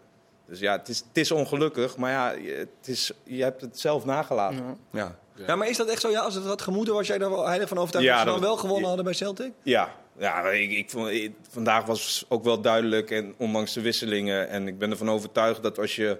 [0.48, 3.80] Dus ja, het is, het is ongelukkig, maar ja, je- het is, je hebt het
[3.80, 4.78] zelf nagelaten.
[4.92, 5.16] Ja.
[5.36, 5.46] Ja.
[5.48, 6.10] ja, maar is dat echt zo?
[6.10, 8.40] Ja, als het had gemoeten, was jij daar wel heilig van overtuigd Ja, dat ze
[8.40, 8.88] dan wel gewonnen ja.
[8.88, 9.52] hadden bij Celtic?
[9.64, 14.50] Ja, ja ik, ik vond, ik- vandaag was ook wel duidelijk, en ondanks de wisselingen.
[14.50, 16.18] En ik ben ervan overtuigd dat als je,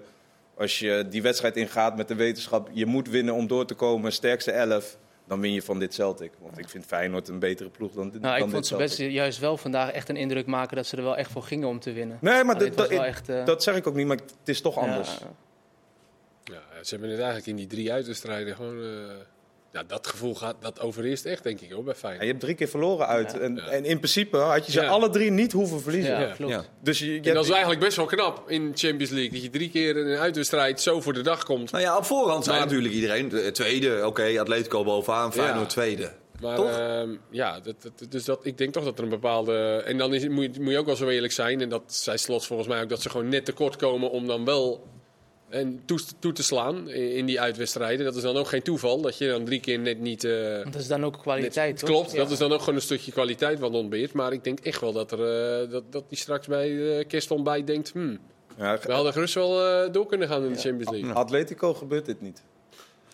[0.56, 2.68] als je die wedstrijd ingaat met de wetenschap...
[2.72, 4.96] je moet winnen om door te komen, sterkste elf...
[5.26, 6.30] dan win je van dit Celtic.
[6.40, 8.98] Want ik vind Feyenoord een betere ploeg dan, dit- Nou, dan ik vond ze best
[8.98, 11.80] juist wel vandaag echt een indruk maken dat ze er wel echt voor gingen om
[11.80, 12.18] te winnen.
[12.20, 14.76] Nee, maar dat, wel echt, eh, dat zeg ik ook niet, maar het is toch
[14.78, 15.10] anders.
[15.20, 15.26] Ja,
[16.44, 18.82] Ja, ze hebben het eigenlijk in die drie uitwedstrijden gewoon...
[18.82, 19.14] eh,
[19.72, 22.22] Ja, dat gevoel gaat, dat overheerst echt, denk ik, hoor, bij Ja, Feyenoord.
[22.24, 23.38] je hebt drie keer verloren uit.
[23.38, 24.88] En, en in principe had je ze Ja.
[24.88, 26.12] alle drie niet hoeven verliezen.
[26.12, 26.32] Ja, Ja.
[26.34, 26.52] klopt.
[26.52, 26.64] Ja.
[26.82, 29.30] Dus je, je En dat hebt- is eigenlijk best wel knap in de Champions League.
[29.32, 31.70] Dat je drie keer in een uitwedstrijd zo voor de dag komt.
[31.70, 36.10] Nou ja, op voorhand zei natuurlijk iedereen, de tweede, oké, Atletico bovenaan, Feyenoord tweede.
[36.40, 36.78] Maar Toch?
[36.78, 39.82] ehm, ja, dat, dat- dus dat, ik denk toch dat er een bepaalde.
[39.86, 41.60] En dan is, moet, je, moet je ook wel zo eerlijk zijn.
[41.60, 42.88] En dat zei Slot volgens mij ook.
[42.88, 44.86] Dat ze gewoon net tekort komen om dan wel
[45.50, 48.04] en toe, toe te slaan in, in die uitwedstrijden.
[48.04, 49.00] Dat is dan ook geen toeval.
[49.00, 50.24] Dat je dan drie keer net niet.
[50.24, 51.82] eh, Want dat is dan ook kwaliteit?
[51.82, 52.16] Klopt, Ja.
[52.18, 54.12] dat is dan ook gewoon een stukje kwaliteit wat ontbeert.
[54.12, 55.18] Maar ik denk echt wel dat, er,
[55.62, 57.90] eh, dat, dat die straks bij uh, kerstontbijt denkt...
[57.92, 58.18] Hmm,
[58.58, 61.12] ja, we hadden gerust wel eh, door kunnen gaan in de Champions League.
[61.12, 62.42] Atletico gebeurt dit niet.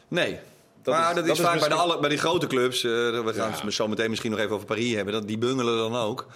[0.09, 0.39] Nee.
[0.83, 2.47] Dat maar is- dat is, dat is vaak bij, de misschien- alle, bij die grote
[2.47, 3.65] clubs, eh, we gaan Ja.
[3.65, 6.27] het zo meteen misschien nog even over Paris hebben, dat, die bungelen dan ook.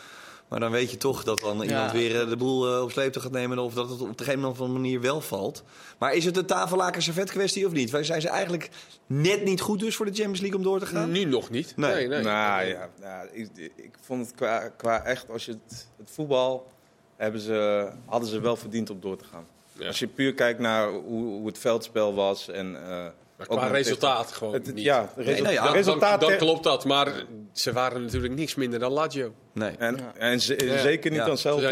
[0.50, 3.22] Maar dan weet je toch dat dan iemand weer eh, de boel eh, op sleeptouw
[3.22, 5.62] gaat nemen of dat het op de een of andere manier wel valt.
[5.98, 7.90] Maar is het een tafellaken servet kwestie of niet?
[8.00, 8.70] Zijn ze eigenlijk
[9.06, 11.10] net niet goed dus voor de Champions League om door te gaan?
[11.10, 11.76] Nu nog niet.
[11.76, 11.94] Nee.
[11.94, 12.22] Nee, nee.
[12.22, 16.70] Nou ja, ja ik, ik vond het qua, qua echt, als je het, het voetbal,
[17.16, 19.46] hebben ze, hadden ze wel verdiend om door te gaan.
[19.72, 19.86] Ja.
[19.86, 22.88] Als je puur kijkt naar hoe, hoe het veldspel was en...
[22.88, 23.06] eh,
[23.48, 24.84] Maar qua resultaat gewoon het, niet.
[24.84, 26.20] ja, de resu- nou ja, de Dan- resultaat...
[26.20, 29.32] dan, dan te- klopt dat, maar ze waren natuurlijk niks minder dan Lazio.
[29.54, 29.70] Nee.
[29.78, 30.78] en, en ze- Ja.
[30.78, 31.26] zeker niet Ja.
[31.26, 31.62] dan zelf.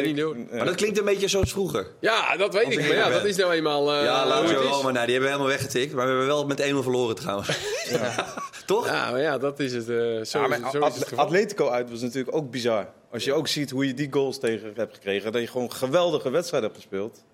[0.51, 1.87] Maar dat klinkt een beetje zoals vroeger.
[2.01, 2.81] Ja, dat weet Als ik.
[2.89, 4.71] Maar ja, dat is nou eenmaal eh, ja, hoe Lazio het is.
[4.71, 5.93] Roma, nou, die hebben we helemaal weggetikt.
[5.95, 7.49] Maar we hebben wel met 1-0 verloren trouwens.
[8.67, 8.87] Toch?
[8.87, 9.89] Ja, maar ja, dat is het.
[9.89, 11.17] eh, zo, maar zo is het.
[11.17, 12.89] Atletico uit was natuurlijk ook bizar.
[13.13, 15.33] Als je ook ziet hoe je die goals tegen hebt gekregen.
[15.33, 17.25] Dat je gewoon een geweldige wedstrijd hebt gespeeld.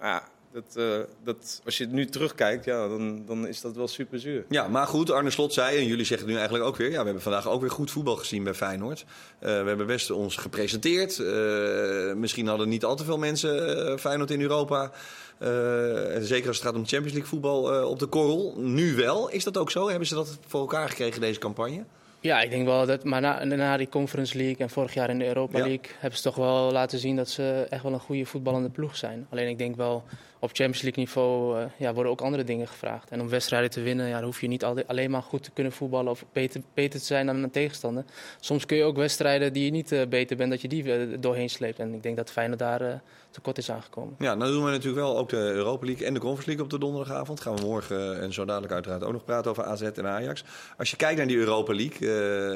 [0.00, 0.22] Ja,
[0.52, 4.20] dat, eh, dat, als je het nu terugkijkt, ja, dan, dan is dat wel super
[4.20, 4.44] zuur.
[4.48, 6.90] Ja, maar goed, Arne Slot zei, en jullie zeggen het nu eigenlijk ook weer...
[6.90, 9.04] ja, we hebben vandaag ook weer goed voetbal gezien bij Feyenoord.
[9.38, 11.18] Eh, we hebben best ons gepresenteerd.
[11.18, 14.90] Eh, misschien hadden niet al te veel mensen Feyenoord in Europa...
[15.38, 18.54] eh, en zeker als het gaat om Champions League voetbal eh, op de korrel.
[18.56, 19.28] Nu wel.
[19.30, 19.88] Is dat ook zo?
[19.88, 21.84] Hebben ze dat voor elkaar gekregen, deze campagne?
[22.20, 23.04] Ja, ik denk wel dat.
[23.04, 25.64] Maar na, na die Conference League en vorig jaar in de Europa Ja.
[25.64, 28.96] League hebben ze toch wel laten zien dat ze echt wel een goede voetballende ploeg
[28.96, 29.26] zijn.
[29.30, 30.04] Alleen ik denk wel
[30.44, 33.10] op Champions League niveau eh, ja, worden ook andere dingen gevraagd.
[33.10, 35.50] En om wedstrijden te winnen, ja, dan hoef je niet alle- alleen maar goed te
[35.50, 38.04] kunnen voetballen of beter, beter te zijn dan een tegenstander.
[38.40, 41.16] Soms kun je ook wedstrijden die je niet eh, beter bent, dat je die eh,
[41.20, 41.78] doorheen sleept.
[41.78, 44.14] En ik denk dat Feyenoord daar tekort is aangekomen.
[44.18, 46.70] Ja, nou doen we natuurlijk wel ook de Europa League en de Conference League op
[46.70, 47.40] de donderdagavond.
[47.40, 50.44] Gaan we morgen en zo dadelijk uiteraard ook nog praten over AZ en Ajax.
[50.78, 52.08] Als je kijkt naar die Europa League,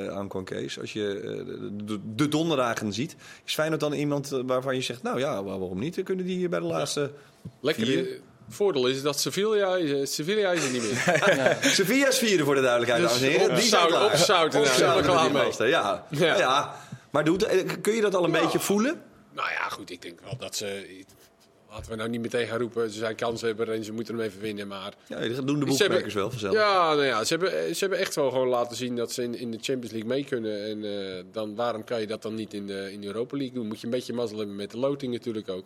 [0.07, 1.02] eh Anko en Kees, als je
[1.85, 6.02] de, de donderdagen ziet, is Feyenoord dan iemand waarvan je zegt, nou ja, waarom niet?
[6.02, 7.11] Kunnen die bij de laatste...
[7.61, 7.87] Lekker.
[7.87, 7.99] Vier.
[8.47, 11.56] Het voordeel is dat Sevilla, is- Sevilla is er niet meer.
[11.75, 13.54] Sevilla is vierde voor de duidelijkheid, Dus dames en heren.
[13.56, 14.04] Die zijn zout- klaar.
[14.04, 15.45] op zouten, Op nou, zouten helemaal met die klaar mee.
[15.45, 16.06] gasten, Ja.
[16.11, 16.26] Ja.
[16.26, 16.39] Ja.
[16.39, 16.75] ja.
[17.11, 19.02] Maar doet, eh, kun je dat al een beetje voelen?
[19.35, 21.04] Nou ja, goed, ik denk wel dat ze...
[21.71, 24.41] Laten we nou niet meteen gaan roepen, ze zijn kanshebber en ze moeten hem even
[24.41, 24.69] winnen.
[24.69, 26.54] Maar Ja, dat doen de boekmakers wel vanzelf.
[26.54, 29.35] ja, nou ja ze, hebben, ze hebben echt wel gewoon laten zien dat ze in,
[29.39, 30.65] in de Champions League mee kunnen.
[30.65, 33.54] En eh, dan, waarom kan je dat dan niet in de, in de Europa League
[33.54, 33.67] doen?
[33.67, 35.65] Moet je een beetje mazzel hebben met de loting natuurlijk ook.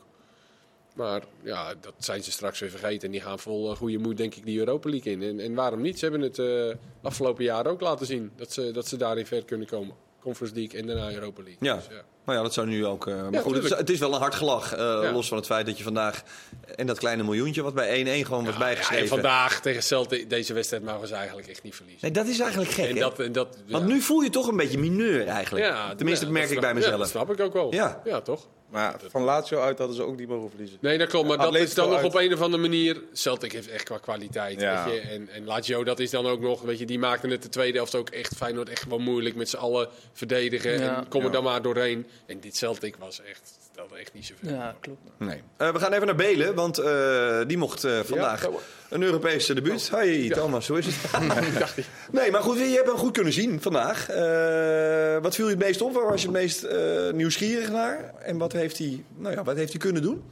[0.94, 3.07] Maar ja, dat zijn ze straks weer vergeten.
[3.07, 5.22] En die gaan vol eh, goede moed, denk ik, die Europa League in.
[5.22, 5.98] En, en waarom niet?
[5.98, 9.44] Ze hebben het eh, afgelopen jaar ook laten zien dat ze, dat ze daarin ver
[9.44, 9.94] kunnen komen.
[10.20, 11.68] Conference League en daarna Europa League.
[11.68, 11.74] Ja.
[11.74, 12.05] Dus, ja.
[12.25, 13.07] Maar ja, dat zou nu ook.
[13.07, 13.81] eh, maar goed, het is, tuurlijk.
[13.81, 14.73] het is wel een hard gelach.
[14.73, 15.13] eh, Ja.
[15.13, 16.23] Los van het feit dat je vandaag.
[16.77, 17.89] En dat kleine miljoentje wat bij
[18.23, 19.03] 1-1 gewoon was Ja, bijgeschreven.
[19.03, 22.03] en vandaag tegen Celtic, deze wedstrijd mogen ze eigenlijk echt niet verliezen.
[22.03, 22.89] Nee, dat is eigenlijk gek.
[22.89, 25.65] en dat, en dat, Want nu voel je toch een beetje mineur eigenlijk.
[25.65, 26.99] Ja, Tenminste, ja, dat merk dat ik bij mezelf.
[26.99, 27.75] dat snap ik ook wel.
[27.75, 28.01] Ja.
[28.05, 28.47] ja toch?
[28.71, 30.79] Maar van Lazio uit hadden ze ook niet mogen verliezen.
[30.81, 31.29] Nee, dat klopt.
[31.29, 32.07] Maar dat is dan nog uit.
[32.07, 33.03] op een of andere manier...
[33.13, 34.61] Celtic heeft echt qua kwaliteit.
[34.61, 34.85] Ja.
[34.85, 35.01] Weet je?
[35.01, 36.63] En, en Lazio, dat is dan ook nog...
[36.63, 39.35] Weet je, die maakten het de tweede helft ook echt Feyenoord echt wel moeilijk.
[39.35, 40.73] Met z'n allen verdedigen.
[40.81, 40.97] Ja.
[40.97, 41.33] En kom er Ja.
[41.33, 42.07] dan maar doorheen.
[42.27, 43.59] En dit Celtic was echt...
[43.73, 44.51] stelde echt niet zoveel.
[44.51, 45.01] Ja, klopt.
[45.16, 45.42] Nee.
[45.57, 48.49] Eh, we gaan even naar Belen, want eh, die mocht eh, vandaag
[48.90, 49.88] een Europese debuut.
[49.88, 50.96] Hoi Thomas, hoe is het?
[52.12, 54.09] nee, maar goed, je hebt hem goed kunnen zien vandaag.
[54.09, 55.92] Eh, wat viel je het meest op?
[55.92, 58.14] Waar was je het meest eh, nieuwsgierig naar?
[58.23, 60.23] En wat heeft hij, nou ja, wat heeft hij kunnen doen?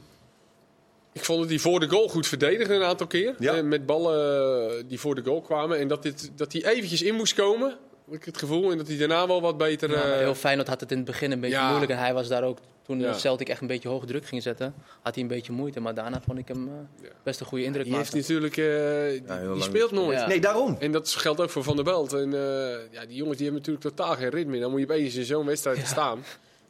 [1.13, 3.35] Ik vond dat hij voor de goal goed verdedigde een aantal keer.
[3.39, 3.61] Ja.
[3.61, 5.79] Met ballen die voor de goal kwamen.
[5.79, 7.77] En dat, dit, dat hij eventjes in moest komen.
[8.09, 8.71] Heb ik het gevoel.
[8.71, 9.89] En dat hij daarna wel wat beter...
[9.91, 11.67] Ja, maar eh, heel Feyenoord had het in het begin een beetje ja.
[11.67, 11.91] moeilijk.
[11.91, 13.13] En hij was daar ook, toen Ja.
[13.13, 15.79] Celtic echt een beetje hoog druk ging zetten, had hij een beetje moeite.
[15.79, 18.27] Maar daarna vond ik hem eh, best een goede indruk die heeft maken.
[18.35, 18.57] natuurlijk...
[18.57, 20.19] eh, die, Ja, heel die lang speelt nooit.
[20.19, 20.27] Ja.
[20.27, 20.77] Nee, daarom.
[20.79, 22.13] En dat geldt ook voor Van der Belt.
[22.13, 24.59] En eh, ja, die jongens die hebben natuurlijk totaal geen ritme.
[24.59, 26.19] Dan moet je opeens in zo'n wedstrijd staan.
[26.19, 26.27] Dus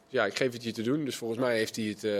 [0.08, 1.04] ja, ik geef het je te doen.
[1.04, 2.10] Dus volgens mij heeft hij het, eh,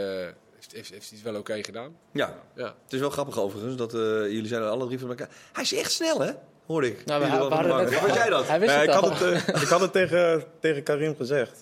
[0.54, 1.96] heeft, heeft, heeft hij het wel oké gedaan.
[2.12, 2.74] Ja, Ja.
[2.84, 5.28] het is wel grappig overigens dat eh, jullie zijn alle drie van elkaar.
[5.52, 6.30] Hij is echt snel, hè?
[6.70, 7.04] Hoorde ik.
[7.04, 8.48] Nou, we, we hadden net- jij dat?
[8.48, 11.52] Hij wist Nee, het ik, had het, eh, ik had het tegen, tegen Karim gezegd.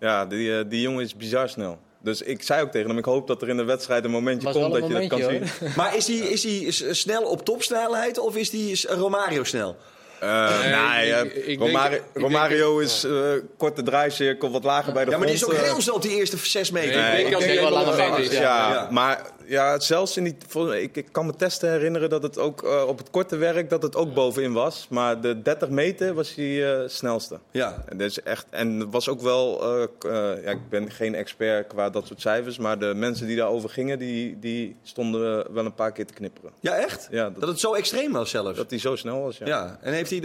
[0.00, 1.78] Ja, die, eh, die jongen is bizar snel.
[2.02, 4.52] Dus ik zei ook tegen hem, ik hoop dat er in de wedstrijd een momentje
[4.52, 5.42] komt dat je dat kan zien.
[5.76, 9.76] Maar is hij is die snel op topsnelheid of is hij Romario snel?
[10.20, 13.12] Eh, Nee, nee, ik- ik- ik denk- Romario, denk- is eh,
[13.56, 15.58] korte draaicirkel, wat lager bij de Ja, maar die is grond.
[15.58, 17.00] ook heel snel op die eerste zes meter.
[17.00, 18.72] Nee, Nee, ik denk denk wel wel lange lange meters, ja, ja.
[18.72, 18.88] Ja.
[18.90, 20.36] maar ja, zelfs in die.
[20.82, 23.82] Ik, ik kan me testen herinneren dat het ook eh, op het korte werk dat
[23.82, 24.86] het ook bovenin was.
[24.90, 27.38] Maar de 30 meter was hij eh, snelste.
[27.50, 27.84] Ja.
[27.88, 29.62] En, dat is echt, en was ook wel.
[29.62, 32.58] eh, ja, ik ben geen expert qua dat soort cijfers.
[32.58, 36.50] Maar de mensen die daarover gingen, die, die stonden wel een paar keer te knipperen.
[36.60, 37.08] Ja, echt?
[37.10, 38.56] Ja, Dat dat, het zo extreem was zelfs.
[38.56, 39.38] dat hij zo snel was.
[39.38, 39.46] Ja.
[39.46, 40.20] Ja, en heeft hij,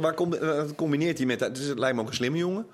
[0.00, 0.14] waar
[0.76, 2.66] combineert hij met, dus het lijkt me ook een slimme jongen.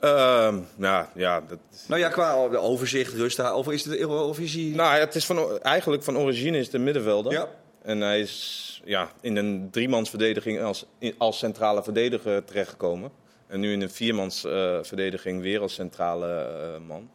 [0.00, 1.58] Ehm, ja, ja, dat,
[1.88, 4.62] Nou ja, qua overzicht, rust, of is, het, of is hij...
[4.74, 7.32] nou, het is van, eigenlijk van origine is het een middenvelder.
[7.32, 7.48] ja.
[7.82, 10.86] En hij is ja, in een driemansverdediging als,
[11.18, 13.10] als centrale verdediger terechtgekomen.
[13.46, 17.10] En nu in een viermansverdediging verdediging weer als centrale eh, man.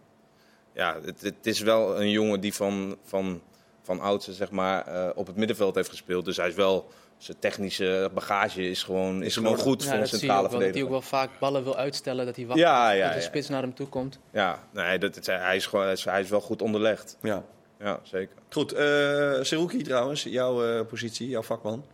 [0.73, 3.41] Ja, het, het is wel een jongen die van, van,
[3.81, 6.25] van oudste zeg maar, eh, op het middenveld heeft gespeeld.
[6.25, 9.99] Dus hij is wel, zijn technische bagage is gewoon, is gewoon goed Ja, voor een
[9.99, 10.91] dat zie je centrale wel, dat hij ook verdediger.
[10.91, 13.21] wel vaak ballen wil uitstellen, dat hij wacht Ja, tot ja, de ja.
[13.21, 14.19] spits naar hem toe komt.
[14.31, 17.17] Ja, nee, dat, het- hij, is gewoon, hij, is, hij is wel goed onderlegd.
[17.21, 17.43] ja.
[17.79, 18.35] Ja, zeker.
[18.49, 21.85] Goed, eh Seruki trouwens, jouw eh, positie, jouw vakman.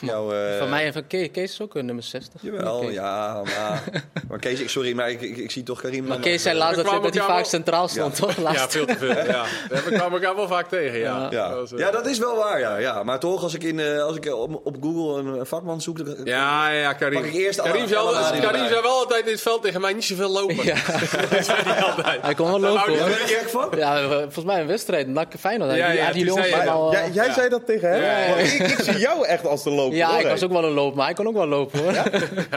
[0.00, 2.42] Jouw, eh, Van mij en van Kees, Kees is ook een nummer 60.
[2.42, 2.92] Jawel, Kees.
[2.94, 3.82] ja, maar,
[4.28, 6.04] maar Kees, ik- sorry, maar ik, ik, ik zie toch Karim...
[6.04, 8.36] Maar Kees zei laatst We dat, hij vaak wel- centraal stond, toch?
[8.36, 8.72] Ja, Laatst.
[8.72, 9.08] veel te veel.
[9.24, 9.44] Ja.
[9.84, 11.28] We kwamen elkaar wel vaak tegen, ja.
[11.30, 11.48] Ja.
[11.48, 12.76] Dat was, eh, ja, dat is wel waar, ja.
[12.76, 13.02] ja.
[13.02, 16.04] Maar toch, als ik, in, eh, als ik op, op Google een vakman zoek...
[16.04, 17.20] dan- Ja, ja, Karim.
[17.20, 19.92] Pak ik eerst alle- Karim, zou, Karim zou wel altijd in het veld tegen mij
[19.92, 20.64] niet zoveel lopen.
[20.64, 20.74] Ja.
[22.22, 23.68] Hij kon wel lopen Daar ben van.
[23.76, 25.70] Ja, volgens mij een wedstrijd, NAC Feyenoord.
[25.70, 26.10] Ja, Ja, ja, ja,
[26.92, 27.32] jij eh, ja.
[27.32, 28.00] zei dat tegen hem?
[28.02, 28.34] Ja, ja.
[28.34, 30.96] Ik, ik zie jou echt als de Ja, hoor, ik was ook wel een loper,
[30.96, 31.92] maar hij kon ook wel lopen hoor.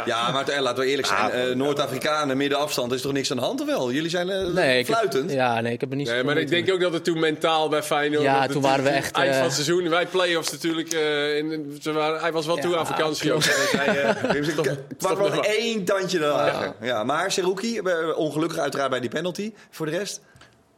[0.06, 1.20] Ja, maar eh, laten we eerlijk zijn.
[1.20, 3.92] Ah, eh, Noord-Afrikanen, middenafstand, is toch niks aan de hand of wel?
[3.92, 5.32] Jullie zijn eh, Nee, ik heb- fluitend.
[5.32, 7.70] ja, nee, ik heb er niet Nee, maar ik denk ook dat het toen mentaal
[7.70, 8.24] bij Feyenoord...
[8.24, 9.90] Ja, toen het- waren we echt, Eind van eh, het seizoen.
[9.90, 10.92] Wij play-offs natuurlijk.
[10.94, 13.44] eh, in, ze waren, hij was wel toe Ja, aan vakantie ook.
[13.44, 16.50] ik pak nog één tandje dan.
[16.82, 17.04] Ja.
[17.04, 17.82] maar Seruki,
[18.16, 19.54] ongelukkig uiteraard bij die penalty.
[19.70, 20.22] Voor de rest?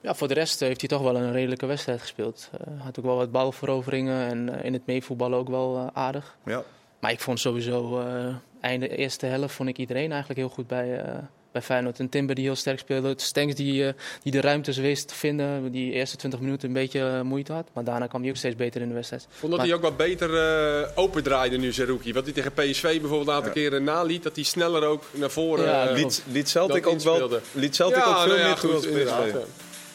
[0.01, 2.49] Ja, voor de rest heeft hij toch wel een redelijke wedstrijd gespeeld.
[2.51, 6.37] Hij had ook wel wat balveroveringen en eh, in het meevoetballen ook wel eh, aardig.
[6.45, 6.63] Ja.
[6.99, 10.99] Maar ik vond sowieso, eh einde eerste helft, vond ik iedereen eigenlijk heel goed bij,
[10.99, 11.13] eh,
[11.51, 11.99] bij Feyenoord.
[11.99, 13.13] Een Timber die heel sterk speelde.
[13.17, 15.71] Stenks die, eh, die de ruimtes wist te vinden.
[15.71, 17.67] Die eerste 20 minuten een beetje moeite had.
[17.73, 19.27] Maar daarna kwam hij ook steeds beter in de wedstrijd.
[19.29, 22.13] vond dat hij ook wat beter eh open draaide nu, Zerouki.
[22.13, 24.23] Wat hij tegen PSV bijvoorbeeld een aantal keren naliet.
[24.23, 25.65] Dat hij sneller ook naar voren...
[25.65, 28.87] Ja, Liet, liet Celtic ook wel liet Celtic ja, ook veel nou ja, meer goed,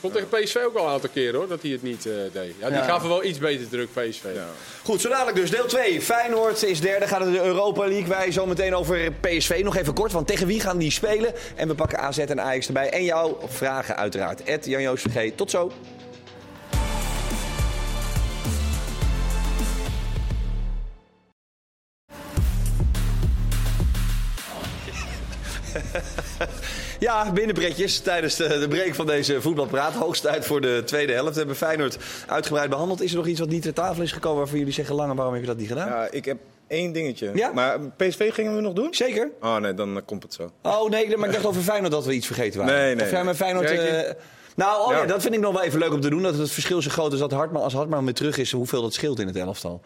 [0.01, 2.55] vond tegen PSV ook wel een aantal keren hoor, dat hij het niet eh, deed.
[2.59, 2.85] Ja, die Ja.
[2.85, 4.25] gaven wel iets beter druk, PSV.
[4.85, 5.51] Goed, zo dadelijk dus.
[5.51, 6.01] Deel 2.
[6.03, 8.09] Feyenoord is derde, gaat het de Europa League.
[8.09, 10.13] Wij zo meteen over PSV nog even kort.
[10.13, 11.33] Want tegen wie gaan die spelen?
[11.55, 12.91] En we pakken AZ en Ajax erbij.
[12.91, 14.43] En jouw vragen uiteraard.
[14.43, 15.37] Ed Jan-Joos Vergeet.
[15.37, 15.73] Tot zo.
[26.99, 29.93] Ja, binnenbretjes tijdens de, de break van deze voetbalpraat.
[29.95, 31.33] Hoogst tijd voor de tweede helft.
[31.33, 33.01] We hebben Feyenoord uitgebreid behandeld.
[33.03, 34.95] Is er nog iets wat niet ter tafel is gekomen waarvan jullie zeggen...
[34.95, 35.89] Lange, waarom heb je dat niet gedaan?
[35.89, 37.31] Ja, ik heb één dingetje.
[37.35, 37.53] Ja?
[37.53, 38.95] Maar PSV gingen we nog doen?
[38.95, 39.31] Zeker.
[39.41, 40.51] Oh nee, dan komt het zo.
[40.63, 42.75] Oh nee, maar ik dacht over Feyenoord dat we iets vergeten waren.
[42.75, 43.71] Nee, nee, Of jij met Feyenoord...
[43.71, 44.11] Eh,
[44.57, 44.99] nou, oh ja.
[44.99, 45.07] Ja.
[45.07, 46.23] dat vind ik nog wel even leuk om te doen.
[46.23, 48.53] Dat het verschil zo groot is dat Hartman, als Hartman weer terug is...
[48.53, 49.81] hoeveel dat scheelt in het elftal.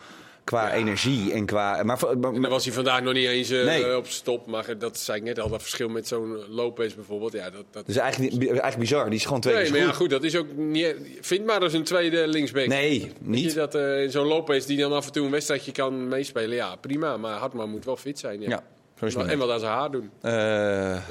[0.44, 1.82] Qua energie en qua...
[1.82, 3.96] Maar, maar- En dan was hij vandaag nog niet eens eh, Nee.
[3.96, 4.46] op stop.
[4.46, 7.32] Maar dat zei ik net al, dat verschil met zo'n Lopez bijvoorbeeld.
[7.32, 7.64] Ja, dat, dat...
[7.72, 9.04] dat is eigenlijk, eigenlijk bizar.
[9.04, 10.00] Die is gewoon twee Nee, keer maar zo ja, goed.
[10.02, 10.94] goed, dat is ook niet...
[11.20, 12.66] Vind maar eens een tweede linksback.
[12.66, 13.54] Nee, niet.
[13.54, 16.56] dat eh, zo'n Lopez die dan af en toe een wedstrijdje kan meespelen.
[16.56, 17.16] Ja, prima.
[17.16, 18.40] Maar Hartman moet wel fit zijn.
[18.40, 18.48] Ja.
[18.48, 18.62] Ja,
[19.00, 20.10] en wat aan zijn haar doen.
[20.22, 20.32] Eh,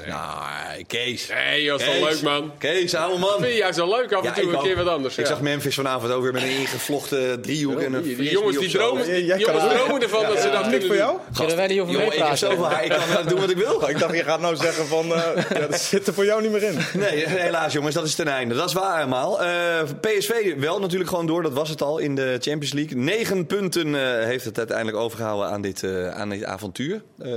[0.08, 1.28] Nou, Kees.
[1.28, 2.52] Nee, dat is wel leuk, man.
[2.58, 3.34] Kees, ouwe man.
[3.38, 4.62] Vind je juist wel leuk af en Ja, toe ik een ook.
[4.64, 5.16] keer wat anders.
[5.18, 5.30] Ik ja.
[5.30, 8.56] zag Memphis vanavond ook weer met een ingevlochten driehoek en een die, die frisbee jongens
[8.56, 8.78] of die zo.
[8.78, 10.96] dromen, Jij- die jij kan jongens het- dromen ervan dat ze dat Niks kunnen voor
[10.96, 11.04] doen.
[11.06, 11.18] jou?
[11.36, 12.48] Kunnen wij niet over Jongen, ik heb meepraten?
[12.48, 12.84] zoveel haar.
[12.84, 13.88] Ik kan eh, doen wat ik wil.
[13.88, 16.50] Ik dacht, je gaat nou zeggen van, eh, ja, dat zit er voor jou niet
[16.52, 16.78] meer in.
[16.94, 18.54] Nee, helaas jongens, dat is ten einde.
[18.54, 19.42] Dat is waar helemaal.
[19.42, 22.96] Eh, PSV wel natuurlijk gewoon door, dat was het al in de Champions League.
[22.98, 27.02] Negen punten eh, heeft het uiteindelijk overgehouden aan dit, eh, aan dit avontuur.
[27.18, 27.30] Eh,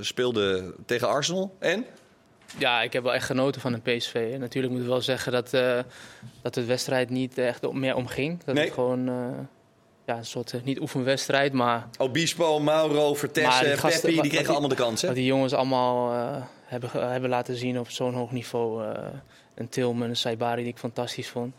[0.00, 1.84] speelde tegen Arsenal en?
[2.58, 4.36] Ja, ik heb wel echt genoten van een PSV.
[4.38, 5.78] Natuurlijk moet ik wel zeggen dat, eh,
[6.42, 8.44] dat de wedstrijd niet echt meer omging.
[8.44, 8.64] Dat Nee.
[8.64, 9.14] het gewoon eh,
[10.06, 14.20] ja, een soort eh, niet oefenwedstrijd, maar Obispo, Mauro, Maar Vertessen, die gasten- Peppi, die
[14.30, 15.00] kregen die- allemaal de kans.
[15.00, 15.06] Hè?
[15.06, 18.84] dat die jongens allemaal eh, hebben, hebben laten zien op zo'n hoog niveau.
[18.84, 19.02] eh,
[19.54, 21.54] een Tilman, een Saibari die ik fantastisch vond.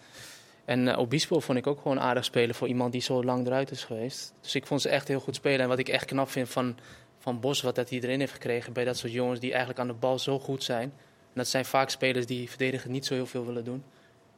[0.65, 3.71] En eh, Obispo vond ik ook gewoon aardig spelen voor iemand die zo lang eruit
[3.71, 4.33] is geweest.
[4.41, 5.59] Dus ik vond ze echt heel goed spelen.
[5.59, 6.77] En wat ik echt knap vind van,
[7.21, 9.87] van Bos, wat dat hij erin heeft gekregen bij dat soort jongens die eigenlijk aan
[9.87, 10.93] de bal zo goed zijn.
[11.33, 13.83] En dat zijn vaak spelers die verdedigen niet zo heel veel willen doen.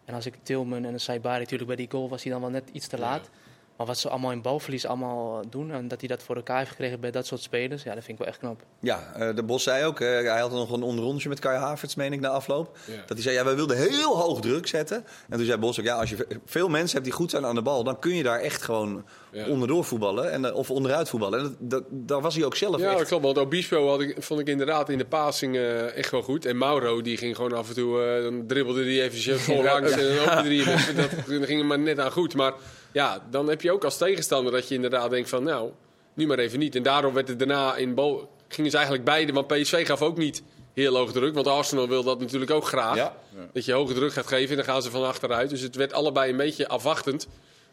[0.05, 2.49] En als ik Tilman en een Saibari, natuurlijk bij die goal was hij dan wel
[2.49, 3.29] net iets te laat.
[3.77, 6.69] Maar wat ze allemaal in balverlies allemaal doen en dat hij dat voor elkaar heeft
[6.69, 8.61] gekregen bij dat soort spelers, ja, dat vind ik wel echt knap.
[8.79, 11.95] Ja, eh, de Bos zei ook, eh, hij had nog een onderrondje met Kai Havertz,
[11.95, 12.77] meen ik, na afloop.
[12.85, 12.93] Ja.
[12.97, 15.05] Dat hij zei, ja, wij wilden heel hoog druk zetten.
[15.29, 17.45] En toen zei Bos ook, ja, als je ve- veel mensen hebt die goed zijn
[17.45, 19.47] aan de bal, dan kun je daar echt gewoon Ja.
[19.47, 20.31] onderdoor voetballen.
[20.31, 21.39] En, eh, of onderuit voetballen.
[21.39, 23.07] En dat, dat, daar was hij ook zelf Ja, dat echt.
[23.07, 23.23] klopt.
[23.23, 26.45] Want Obispo had ik, vond ik inderdaad in de passing eh, echt wel goed.
[26.45, 29.91] En Mauro, die ging gewoon af en toe, eh, dan dribbelde die eventjes vol langs
[29.91, 30.65] en dan opende die.
[30.65, 32.35] Dat, dat ging er maar net aan goed.
[32.35, 32.53] Maar
[32.93, 35.71] ja, dan heb je ook als tegenstander dat je inderdaad denkt van, nou,
[36.13, 36.75] nu maar even niet.
[36.75, 40.17] En daardoor werd het daarna in bal, gingen ze eigenlijk beide, want PSV gaf ook
[40.17, 41.33] niet heel hoog druk.
[41.33, 42.95] Want Arsenal wil dat natuurlijk ook graag.
[42.95, 43.15] Ja.
[43.53, 45.49] Dat je hoge druk gaat geven en dan gaan ze van achteruit.
[45.49, 47.27] Dus het werd allebei een beetje afwachtend.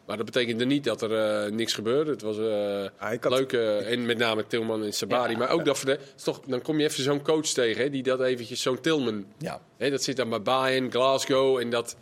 [0.05, 2.11] Maar dat betekende niet dat er eh, niks gebeurde.
[2.11, 3.53] Het was eh Ah, ik had- leuk.
[3.53, 5.31] eh, en met name Tilman en Sabari.
[5.31, 5.37] Ja.
[5.37, 7.83] maar ook dat voor de, is toch, dan kom je even zo'n coach tegen.
[7.83, 9.25] Hè, die dat eventjes, zo'n Tilman.
[9.37, 9.61] Ja.
[9.77, 11.57] Hè, dat zit dan bij Bayern, Glasgow.
[11.57, 11.95] En dat,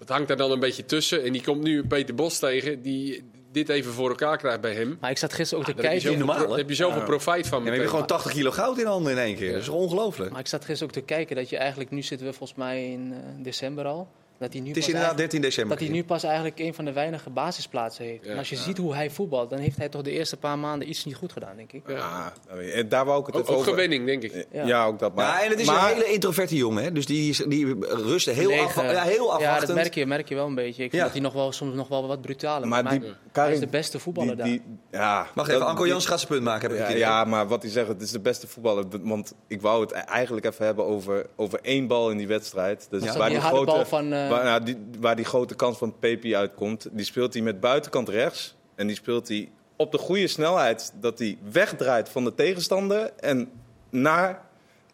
[0.00, 1.22] dat hangt daar dan een beetje tussen.
[1.24, 2.82] En die komt nu Peter Bos tegen.
[2.82, 4.96] Die dit even voor elkaar krijgt bij hem.
[5.00, 6.26] Maar ik zat gisteren ook te Daar heb je kijken.
[6.26, 7.58] normaal, pro- heb je zoveel profijt van.
[7.58, 9.52] En dan heb je gewoon 80 kilo goud in handen in één keer.
[9.52, 10.30] Dat is ongelooflijk?
[10.30, 12.90] Maar ik zat gisteren ook te kijken dat je eigenlijk, nu zitten we volgens mij
[12.90, 14.08] in eh, december al.
[14.40, 15.76] Dat hij nu Het is pas inderdaad eigenlijk- 13 december.
[15.76, 18.24] Dat hij nu pas eigenlijk een van de weinige basisplaatsen heeft.
[18.24, 18.30] Ja.
[18.30, 20.88] en als je ziet hoe hij voetbalt, dan heeft hij toch de eerste paar maanden
[20.88, 21.82] iets niet goed gedaan, denk ik.
[21.86, 21.94] Ja.
[21.96, 23.70] Ja, en daar wou ik het Ook, ook over.
[23.70, 24.46] gewenning, denk ik.
[24.52, 24.66] Ja.
[24.66, 24.84] Ja.
[24.86, 25.14] ook dat.
[25.14, 26.92] Maar, Ja, en het is maar, een hele introverte jongen, hè?
[26.92, 28.62] Dus die, is- die rust heel, Lege.
[28.64, 29.66] af, ja, heel Ja, afwachtend.
[29.66, 30.82] dat merk je, merk je wel een beetje.
[30.84, 31.02] Ik vind Ja.
[31.02, 33.60] dat hij nog wel, soms nog wel wat brutaler maar maar die, hij, Karin, hij
[33.60, 36.70] is de beste voetballer die, die, ja, Wacht even, Anko Jans gaat zijn punt maken,
[36.70, 38.84] heb ik Ja, ja, maar wat hij zegt, het is de beste voetballer.
[39.02, 42.86] Want ik wou het eigenlijk even hebben over, over één bal in die wedstrijd.
[42.90, 43.12] Dus daar.
[43.12, 43.18] Ja.
[43.18, 44.12] waar, die harde grote, bal van...
[44.30, 46.88] waar, nou, die, waar die grote kans van Pepi uitkomt.
[46.92, 48.54] Die speelt hij met buitenkant rechts.
[48.74, 50.92] En die speelt hij op de goede snelheid.
[51.00, 53.10] Dat hij wegdraait van de tegenstander.
[53.20, 53.50] En
[53.90, 54.42] naar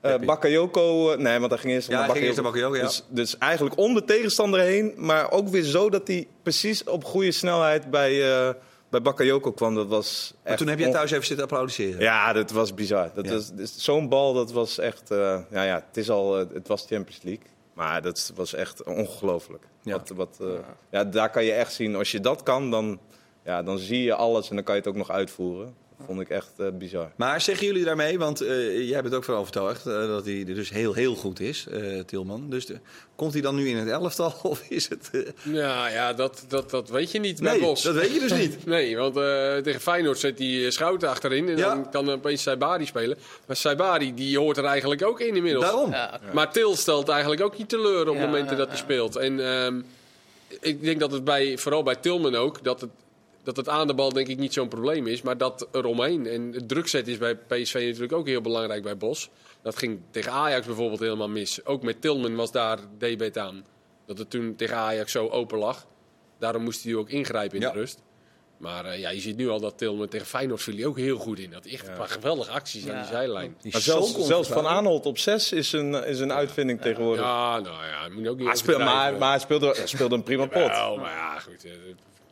[0.00, 0.26] Pepi.
[0.26, 1.10] Bakayoko.
[1.12, 2.82] eh, Nee, want hij ging eerst Ja, naar eerst Bakayoko, ja.
[2.82, 4.92] Dus, dus eigenlijk om de tegenstander heen.
[4.96, 8.54] Maar ook weer zo dat hij precies op goede snelheid bij, eh
[8.90, 9.74] bij Bakayoko kwam.
[9.74, 12.00] Dat was Maar echt toen heb on- thuis even zitten applaudisseren.
[12.00, 13.10] ja, dat was bizar.
[13.14, 13.32] Dat Ja.
[13.32, 15.02] was, dus Zo'n bal, dat was echt...
[15.08, 17.44] ja, ja, het, is al, het was Champions League.
[17.76, 19.68] Maar dat was echt ongelooflijk.
[19.82, 19.92] Ja.
[19.92, 20.58] Wat, wat, eh,
[20.90, 21.96] ja, daar kan je echt zien.
[21.96, 23.00] Als je dat kan, dan,
[23.44, 25.76] ja, dan zie je alles en dan kan je het ook nog uitvoeren.
[25.98, 27.10] Dat vond ik echt eh, bizar.
[27.16, 30.70] Maar zeggen jullie daarmee, want eh, jij bent ook van overtuigd eh, dat hij dus
[30.70, 32.50] heel, heel goed is, eh, Tilman.
[32.50, 32.78] Dus de-
[33.16, 35.08] komt hij dan nu in het elftal of is het...
[35.12, 35.20] eh,
[35.54, 37.82] Ja, ja dat, dat, dat weet je niet bij Nee, Bos.
[37.82, 38.66] dat weet je dus niet.
[38.76, 41.68] Nee, want eh, tegen Feyenoord zet hij eh, Schouten achterin en Ja.
[41.74, 43.18] dan kan opeens Saibari spelen.
[43.46, 45.64] Maar Saibari, die hoort er eigenlijk ook in inmiddels.
[45.64, 45.90] Daarom.
[45.90, 48.82] ja, Maar Til stelt eigenlijk ook niet teleur op Ja, momenten dat hij ja.
[48.82, 49.16] speelt.
[49.16, 49.80] En ehm,
[50.60, 52.90] ik denk dat het bij, vooral bij Tilman ook, dat het,
[53.46, 55.22] dat het aan de bal denk ik niet zo'n probleem is.
[55.22, 56.26] Maar dat eromheen.
[56.26, 59.30] En het drukzet is bij PSV natuurlijk ook heel belangrijk bij Bos.
[59.62, 61.64] Dat ging tegen Ajax bijvoorbeeld helemaal mis.
[61.64, 63.64] Ook met Tilman was daar debet aan.
[64.06, 65.86] Dat het toen tegen Ajax zo open lag.
[66.38, 67.72] Daarom moest hij ook ingrijpen in Ja.
[67.72, 68.02] de rust.
[68.56, 71.18] Maar eh, ja, je ziet nu al dat Tilman tegen Feyenoord viel hij ook heel
[71.18, 71.50] goed in.
[71.50, 73.56] Dat echt een paar geweldige acties aan die zijlijn.
[73.60, 74.66] Die zelfs, zelfs Van.
[74.66, 77.24] Aanholt op 6 is een, is een uitvinding tegenwoordig.
[77.24, 80.66] Ja, nou ja, moet ook niet maar, hij speelde, hij speelde een prima pot.
[80.70, 81.66] Wel, maar ja, goed.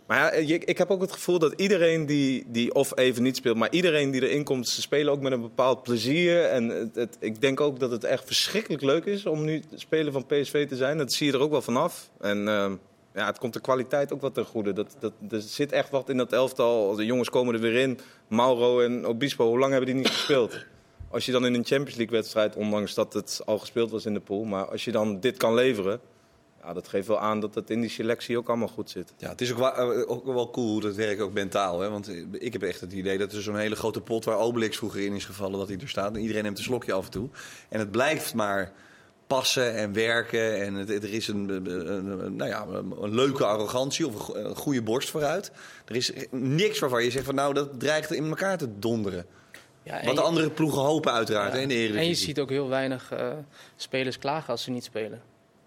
[0.07, 3.57] Maar ja, ik heb ook het gevoel dat iedereen die, die of even niet speelt,
[3.57, 6.45] maar iedereen die erin komt, ze spelen ook met een bepaald plezier.
[6.45, 10.27] En het- ik denk ook dat het echt verschrikkelijk leuk is om nu speler van
[10.27, 10.99] PSV te zijn.
[10.99, 12.11] Dat zie je er ook wel vanaf.
[12.21, 12.75] En ehm,
[13.15, 14.73] ja, het komt de kwaliteit ook wat ten goede.
[14.73, 16.95] Dat, dat, er zit echt wat in dat elftal.
[16.97, 17.99] De jongens komen er weer in.
[18.29, 20.65] Mauro en Obispo, hoe lang hebben die niet gespeeld?
[21.11, 24.15] Als je dan in een Champions League wedstrijd, ondanks dat het al gespeeld was in
[24.15, 26.01] de pool, maar als je dan dit kan leveren,
[26.67, 29.13] ja, dat geeft wel aan dat het in die selectie ook allemaal goed zit.
[29.19, 31.81] Ja, het is ook, wa- eh, ook wel cool hoe dat werkt, ook mentaal.
[31.81, 31.91] Hè?
[31.91, 34.77] Want eh, ik heb echt het idee dat er zo'n hele grote pot waar Obelix
[34.77, 36.15] vroeger in is gevallen, dat hij er staat.
[36.15, 37.29] En iedereen neemt een slokje af en toe.
[37.69, 38.73] En het blijft maar
[39.27, 40.61] passen en werken.
[40.63, 41.93] En het, er is een, een,
[42.25, 42.67] een- nou ja,
[43.01, 45.51] een, leuke arrogantie of een, go- een goede borst vooruit.
[45.85, 49.27] Er is niks waarvan je zegt van nou, dat dreigt in elkaar te donderen.
[49.83, 52.69] ja, Wat de andere ploegen hopen uiteraard hè, in de En je ziet ook heel
[52.69, 53.33] weinig eh,
[53.77, 55.23] spelers klagen als ze niet spelen.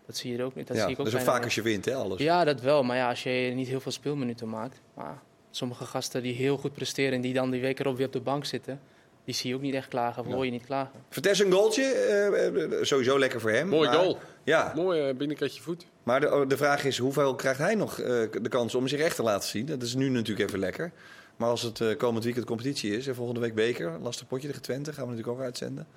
[0.08, 0.68] Dat zie je er ook niet.
[0.68, 2.20] Dat ja, zie ik ook dat is ook vaak als je wint, hè, alles.
[2.20, 2.84] Ja, dat wel.
[2.84, 4.82] Maar ja, als je niet heel veel speelminuten maakt.
[4.94, 8.14] Maar sommige gasten die heel goed presteren en die dan die week erop weer op
[8.14, 8.80] de bank zitten,
[9.26, 11.00] die zie je ook niet echt klagen of hoor je niet klagen.
[11.10, 13.68] Vertes een goaltje, eh, eh, sowieso lekker voor hem.
[13.68, 14.18] Mooi maar- goal.
[14.44, 15.86] Ja, Mooi eh, binnenkantje voet.
[16.04, 18.08] Maar de, de vraag is, hoeveel krijgt hij nog eh,
[18.42, 19.66] de kans om zich echt te laten zien?
[19.66, 20.92] Dat is nu natuurlijk even lekker.
[21.36, 24.62] Maar als het eh, komend weekend competitie is en volgende week beker, lastig potje tegen
[24.62, 25.88] Twente, gaan we natuurlijk ook uitzenden.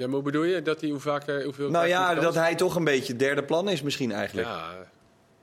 [0.00, 2.54] Ja, maar hoe bedoel je dat hij hoe vaak, eh, hoeveel Nou ja, dat hij
[2.54, 4.48] toch een beetje derde plan is misschien eigenlijk.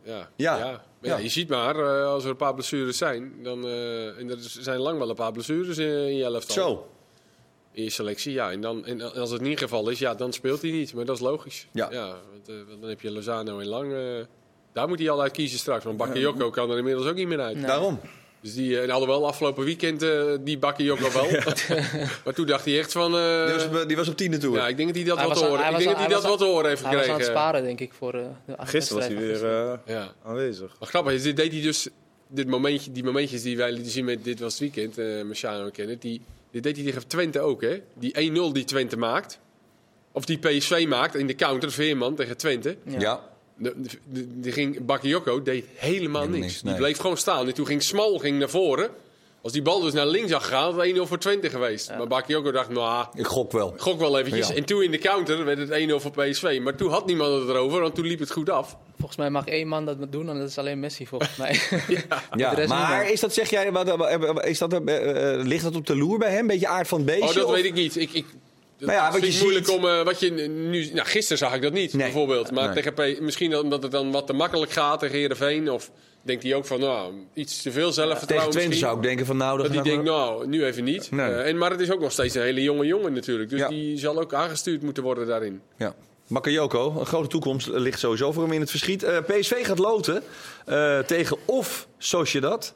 [0.04, 1.18] Ja, ja, Ja.
[1.18, 4.80] je ziet maar, eh, als er een paar blessures zijn, dan, eh, en er zijn
[4.80, 6.56] lang wel een paar blessures in, in je elftal.
[6.56, 6.88] Zo,
[7.72, 8.52] In je selectie, ja.
[8.52, 10.94] En, dan, en als het niet het geval is, ja, dan speelt hij niet.
[10.94, 11.68] Maar dat is logisch.
[11.72, 11.90] Ja.
[12.32, 14.00] want, eh, want dan heb je Lozano en Lang eh,
[14.74, 15.84] Daar moet hij al uit kiezen straks.
[15.84, 17.62] Want Bakayoko kan er inmiddels ook niet meer uit.
[17.62, 18.00] Daarom.
[18.48, 21.26] Dus die uh, hadden wel afgelopen weekend eh, die Bakayoko wel.
[22.26, 23.18] maar toen dacht hij echt van...
[23.18, 24.56] eh, Die was, op- die was op tiende toer.
[24.58, 26.38] ja, ik denk dat hij dat Hij wat aan- horen, hij ik dat hij wat
[26.38, 27.32] te horen heeft Hij was aan gekregen.
[27.32, 30.14] het sparen, denk ik, voor eh, de Gisteren was hij weer eh, Ja.
[30.26, 30.76] aanwezig.
[30.80, 31.88] Maar grappig is, dit deed hij dus...
[32.30, 35.66] Dit momentje, die momentjes die wij lieten zien met Dit Was Het Weekend, eh Marciano
[35.66, 37.82] en Kenneth, die, dit deed hij tegen Twente ook, hè?
[37.94, 39.40] Die 1-0 die Twente maakt,
[40.12, 42.78] of die PSV maakt in de counter, Veerman tegen Twente.
[42.84, 43.00] Ja.
[43.00, 43.30] Ja.
[43.58, 46.40] De, de- de- die ging, Bakayoko deed helemaal niks.
[46.42, 46.80] niks, Die nee.
[46.80, 47.48] bleef gewoon staan.
[47.48, 48.90] En toen ging Smal ging naar voren.
[49.42, 51.90] Als die bal dus naar links had gegaan, had het 1-0 voor Twente geweest.
[51.98, 53.74] Maar Bakayoko dacht, nou, Ik gok wel.
[53.78, 54.48] gok wel eventjes.
[54.48, 54.56] Ja.
[54.56, 56.60] En toen in de counter werd het 1-0 voor PSV.
[56.64, 58.78] Maar toen had niemand het erover, want toen liep het goed af.
[58.98, 61.60] Volgens mij mag één man dat doen en dat is alleen Messi, volgens mij.
[62.36, 65.96] Ja, maar is dat, zeg jij, wat, is dat, eh, eh, ligt dat op de
[65.96, 66.48] loer bij hem?
[66.48, 67.28] Beetje aard van het beestje?
[67.30, 67.96] Oh, dat of- weet ik niet.
[67.96, 68.26] Ik, ik,
[68.80, 70.90] Nou ja, het wat vind je ik moeilijk om eh, wat je nu.
[70.94, 72.04] Nou, gisteren zag ik dat niet, Nee.
[72.04, 72.52] bijvoorbeeld.
[72.52, 72.84] Maar Nee.
[72.84, 75.72] tegen P, misschien omdat het dan wat te makkelijk gaat tegen Heerenveen.
[75.72, 78.88] Of denkt hij ook van, nou, iets te veel Tegen zelfvertrouwen Twente misschien.
[78.88, 79.58] zou ik denken van nou...
[79.62, 81.12] Dat we- denkt, nou, nu even niet.
[81.12, 81.32] Nee.
[81.32, 83.50] Eh, en, maar het is ook nog steeds een hele jonge jongen natuurlijk.
[83.50, 83.68] Dus Ja.
[83.68, 85.62] die zal ook aangestuurd moeten worden daarin.
[85.78, 85.96] Ja.
[86.30, 89.04] Bakayoko, een grote toekomst ligt sowieso voor hem in het verschiet.
[89.04, 90.24] Eh, PSV gaat loten
[90.66, 92.74] eh, tegen of Sociedad.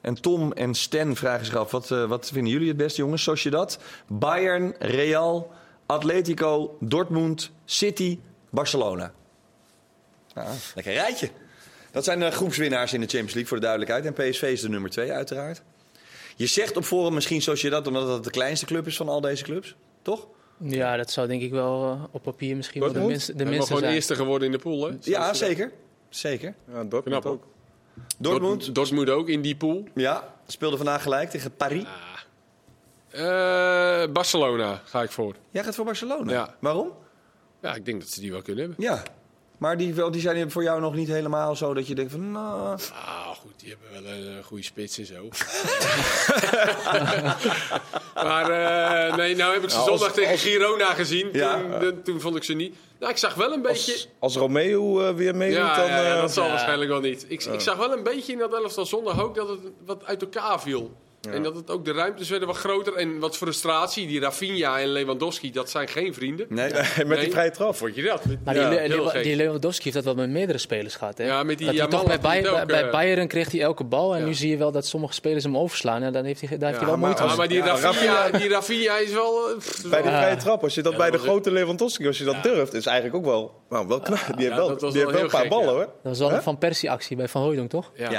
[0.00, 3.22] En Tom en Stan vragen zich af, wat, eh, wat vinden jullie het beste jongens?
[3.22, 5.52] Sociedad, Bayern, Real,
[5.86, 8.18] Atletico, Dortmund, City,
[8.50, 9.12] Barcelona.
[10.34, 11.30] Ah, lekker rijtje.
[11.90, 14.06] Dat zijn de groepswinnaars in de Champions League voor de duidelijkheid.
[14.06, 15.62] En PSV is de nummer twee uiteraard.
[16.36, 19.44] Je zegt op forum misschien Sociedad omdat het de kleinste club is van al deze
[19.44, 19.74] clubs.
[20.02, 20.26] Toch?
[20.58, 23.66] Ja, dat zou denk ik wel eh, op papier misschien wel de minste, de minste
[23.66, 23.94] gewoon zijn.
[23.94, 24.96] eerste geworden in de pool, hè?
[25.00, 25.72] Ja, zeker.
[26.08, 26.54] Zeker.
[26.72, 27.46] Ja, Dortmund Knap ook.
[28.18, 29.84] Dortmund, Dortmund ook in die pool.
[29.94, 31.84] Ja, speelde vandaag gelijk tegen Paris.
[33.10, 35.34] Eh, Barcelona ga ik voor.
[35.50, 36.32] Jij gaat voor Barcelona.
[36.32, 36.54] Ja.
[36.58, 36.92] Waarom?
[37.62, 38.84] Ja, ik denk dat ze die wel kunnen hebben.
[38.84, 39.02] Ja.
[39.60, 42.32] Maar die, wel- die zijn voor jou nog niet helemaal zo dat je denkt van...
[42.32, 45.28] Nou, Ah, goed, die hebben wel een eh, goede spits en zo.
[48.14, 51.28] maar eh, nee, nou heb ik ze Nou, als- zondag tegen als- Girona gezien.
[51.32, 51.60] Ja.
[51.80, 52.74] Toen, toen vond ik ze niet.
[52.98, 53.92] Nou, ik zag wel een beetje.
[53.92, 55.86] Als, als Romeo eh, weer meedoet, Ja, dan...
[55.86, 56.50] ja, ja, dat zal ja.
[56.50, 57.24] waarschijnlijk wel niet.
[57.28, 60.22] Ik, ik zag wel een beetje in dat elftal zondag ook dat het wat uit
[60.22, 60.92] elkaar viel.
[61.30, 62.94] En dat het ook de ruimtes werden wat groter.
[62.94, 64.06] En wat frustratie.
[64.06, 66.46] Die Rafinha en Lewandowski, dat zijn geen vrienden.
[66.48, 66.70] nee.
[66.96, 67.18] met Nee.
[67.20, 67.76] die vrije trap.
[67.76, 68.22] Vond je dat?
[68.44, 71.18] Maar Ja, die, Lewandowski heeft dat wel met meerdere spelers gehad.
[71.18, 71.24] Hè?
[71.26, 73.50] Ja, met die dat toch bij, had hij het Bay- ook, bij eh, Bayern kreeg
[73.50, 74.14] hij elke bal.
[74.14, 74.26] En Ja.
[74.26, 76.02] nu zie je wel dat sommige spelers hem overslaan.
[76.02, 77.36] En dan heeft hij, daar heeft Ja, hij wel maar- moeite Ja, mee.
[77.36, 79.48] maar die, Ja, Rafinha, die Rafinha is wel...
[79.50, 82.06] eh, pff, Bij die vrije trap, als je dat Ja, bij dat de grote Lewandowski,
[82.06, 83.58] als je dat durft, is eigenlijk ook wel...
[83.68, 84.18] Nou, wel knap.
[84.36, 85.72] Die heeft wel, die heeft wel wel een paar gek, ballen, ja.
[85.72, 85.84] hoor.
[85.84, 87.90] Dat was wel een Van Persie actie bij Van Hooydonk, toch?
[87.94, 88.10] Ja.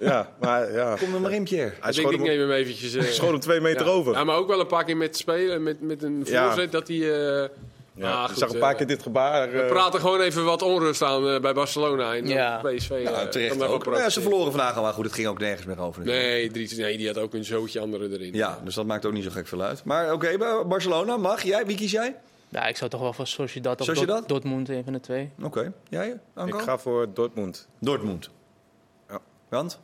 [0.00, 0.32] Ja.
[0.40, 0.96] Maar ja.
[1.00, 1.72] Kom er maar in, Pierre.
[1.80, 2.12] Hij schoot
[2.42, 2.94] hem, eventjes...
[2.94, 3.92] eh, schoot hem twee meter ja.
[3.92, 4.12] over.
[4.12, 6.46] Ja, maar ook wel een paar keer met spelen, met, met een Ja.
[6.46, 6.96] voorzet dat hij...
[7.42, 7.48] eh
[7.94, 9.50] Ja, ah, ik goed, zag een paar eh, keer dit gebaar.
[9.50, 12.14] We praten gewoon even wat onrust aan eh, bij Barcelona.
[12.14, 12.60] En Ja.
[12.62, 13.00] PSV.
[13.02, 13.84] Ja, terecht ook.
[13.84, 16.04] Ja, ze verloren vandaag al, maar goed, het ging ook nergens meer over.
[16.04, 18.34] Nee, drie, nee, die had ook een zootje andere erin.
[18.34, 19.84] Ja, dus dat maakt ook niet zo gek veel uit.
[19.84, 21.66] Maar oké, Barcelona, mag jij?
[21.66, 22.16] Wie kies jij?
[22.48, 24.16] Ja, ik zou toch wel voor Sociedad of Sociedad?
[24.16, 25.30] Dort- Dortmund, een van de twee.
[25.42, 26.58] Oké, jij, Anko?
[26.58, 27.68] ik ga voor Dortmund.
[27.80, 28.30] Dortmund.
[29.08, 29.18] Ja.
[29.48, 29.80] Want?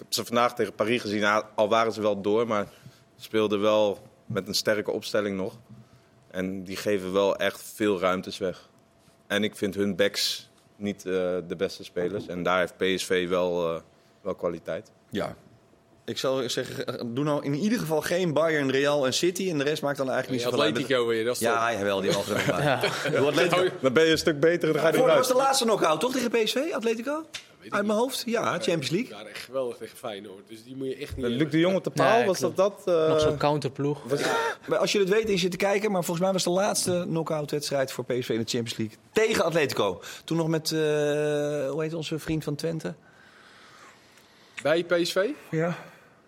[0.00, 1.18] Ik heb ze vandaag tegen Paris gezien.
[1.18, 2.66] Ja, Al waren ze wel door, maar
[3.16, 5.58] speelden wel met een sterke opstelling nog.
[6.30, 8.68] En die geven wel echt veel ruimtes weg.
[9.26, 11.12] En ik vind hun backs niet eh,
[11.46, 12.26] de beste spelers.
[12.26, 13.80] En daar heeft PSV wel, eh,
[14.20, 14.90] wel kwaliteit.
[15.10, 15.36] Ja.
[16.04, 19.50] Ik zou zeggen, eh, doe nou in ieder geval geen Bayern, Real en City.
[19.50, 20.74] En de rest maakt dan eigenlijk niet zoveel uit.
[20.74, 21.40] Atletico weer, dat is.
[21.40, 22.80] Ja, jawel, die er nog bij.
[23.18, 23.68] Doe Atletico.
[23.80, 25.64] Dan ben je een stuk beter en dan ga je Voor, dat was de laatste
[25.64, 26.12] knock-out, toch?
[26.12, 27.24] Tegen PSV, Atletico?
[27.68, 28.22] Uit mijn hoofd?
[28.26, 29.16] Ja, Champions League.
[29.16, 30.48] Ja, echt geweldig tegen Feyenoord.
[30.48, 32.56] Dus die moet je echt niet Luc de Jong op de paal, Nee, was dat
[32.56, 32.82] dat?
[32.84, 34.02] eh, Nog zo'n counterploeg.
[34.66, 35.90] Maar Als je het weet, is je te kijken.
[35.90, 38.96] Maar volgens mij was de laatste knock-out wedstrijd voor PSV in de Champions League.
[39.12, 40.00] Tegen Atletico.
[40.24, 42.94] Toen nog met, eh, hoe heet onze vriend van Twente?
[44.62, 45.28] Bij PSV?
[45.50, 45.76] Ja.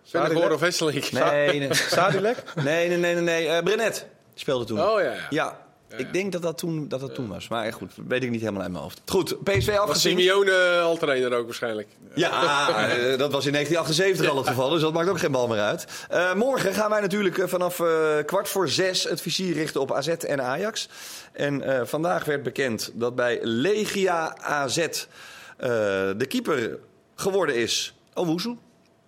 [0.05, 1.13] Vennegoor of Hesselink?
[1.13, 2.43] Nee, nee, Sadilek?
[2.55, 3.15] nee, nee, nee.
[3.15, 3.49] nee.
[3.49, 4.81] Eh, Brenet speelde toen.
[4.81, 5.62] Oh ja, ja.
[5.93, 7.49] Ja, ik denk dat dat toen, dat dat toen was.
[7.49, 9.01] Maar eh, goed, weet ik niet helemaal uit mijn hoofd.
[9.07, 10.19] Goed, PSV Was afgezien.
[10.19, 11.89] Simeone al trainer ook waarschijnlijk.
[12.15, 15.49] Ja, eh, dat was in 1978 al het geval, dus dat maakt ook geen bal
[15.49, 15.87] meer uit.
[16.09, 17.89] Eh, morgen gaan wij natuurlijk eh, vanaf eh,
[18.27, 20.89] kwart voor zes het vizier richten op AZ en Ajax.
[21.33, 24.97] En eh, vandaag werd bekend dat bij Legia AZ eh,
[26.17, 26.79] de keeper
[27.15, 28.57] geworden is Owusu.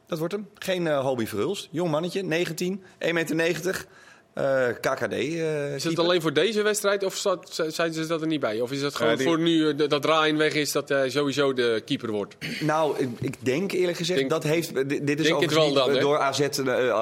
[0.07, 0.49] Dat wordt hem.
[0.55, 1.68] Geen eh, hobby verhulst.
[1.70, 3.87] Jong mannetje, 19, 1,90 meter.
[4.35, 5.12] Eh, KKD.
[5.12, 8.61] eh, Is het alleen voor deze wedstrijd of zat- ze- dat er niet bij?
[8.61, 11.11] Of is het gewoon die- voor nu eh, dat- dat Ryan weg is dat hij
[11.11, 12.37] sowieso de keeper wordt?
[12.61, 15.29] Nou, ik, ik denk eerlijk gezegd, Denk- dat heeft, dit, dit is
[15.75, 15.98] dan, hè?
[16.00, 16.38] door AZ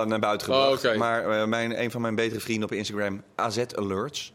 [0.07, 0.85] naar buiten gebracht.
[0.85, 0.99] Oh, oké.
[0.99, 4.33] Maar mijn, een van mijn betere vrienden op Instagram, AZ Alerts,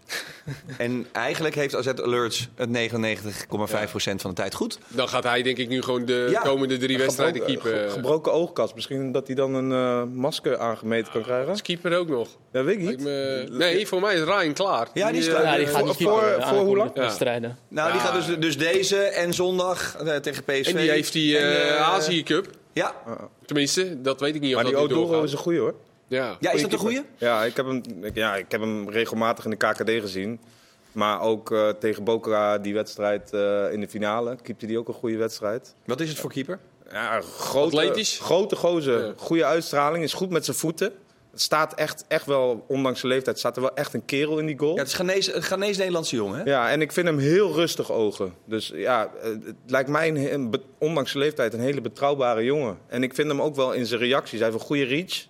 [0.77, 4.79] En eigenlijk heeft AZ Alerts het 99,5% van de tijd goed.
[4.87, 6.39] Dan gaat hij denk ik nu gewoon de Ja.
[6.41, 7.87] komende drie wedstrijden Gebroken- keeper.
[7.89, 8.73] ge- gebroken oogkas.
[8.73, 11.49] Misschien dat hij dan een eh, masker aangemeten kan krijgen.
[11.49, 12.27] Als keeper ook nog.
[12.51, 12.99] Dat weet ik niet.
[12.99, 14.87] me- nee, voor mij is Ryan klaar.
[14.93, 15.45] Ja, die is eh, klaar.
[15.45, 16.91] Ja, die eh, gaat voor- niet keeper, voor- hoe lang?
[16.93, 17.01] Ja.
[17.01, 17.57] wedstrijden.
[17.67, 18.05] Nou, die Ja.
[18.07, 20.67] gaat dus, dus deze en zondag eh, tegen PSV.
[20.67, 22.47] En die heeft die eh, eh, Azië Cup.
[22.73, 22.93] Ja.
[23.45, 25.73] Tenminste, dat weet ik niet of Maar die dat nu Odoro is een goeie hoor.
[26.07, 26.37] Ja.
[26.39, 27.01] ja, is dat een goeie?
[27.17, 27.81] Ja ik, heb hem,
[28.13, 30.39] ja, ik heb hem regelmatig in de KKD gezien.
[30.91, 34.35] Maar ook eh, tegen Boca die wedstrijd eh, in de finale.
[34.43, 35.75] Keepte die ook een goede wedstrijd.
[35.85, 36.59] Wat is het voor keeper?
[36.91, 38.19] Ja, grote, Atletisch?
[38.19, 39.05] grote gozer.
[39.05, 39.13] Ja.
[39.15, 40.03] Goede uitstraling.
[40.03, 40.91] Is goed met zijn voeten.
[41.31, 44.45] Het staat echt, echt wel, ondanks zijn leeftijd, staat er wel echt een kerel in
[44.45, 44.73] die goal.
[44.73, 46.43] Ja, het is Ghanese- een Ghanese-Nederlandse jongen, hè?
[46.43, 48.33] Ja, en ik vind hem heel rustig ogen.
[48.45, 52.77] Dus ja, het lijkt mij, een, ondanks zijn leeftijd, een hele betrouwbare jongen.
[52.87, 54.39] En ik vind hem ook wel in zijn reacties.
[54.39, 55.25] Hij heeft een goede reach.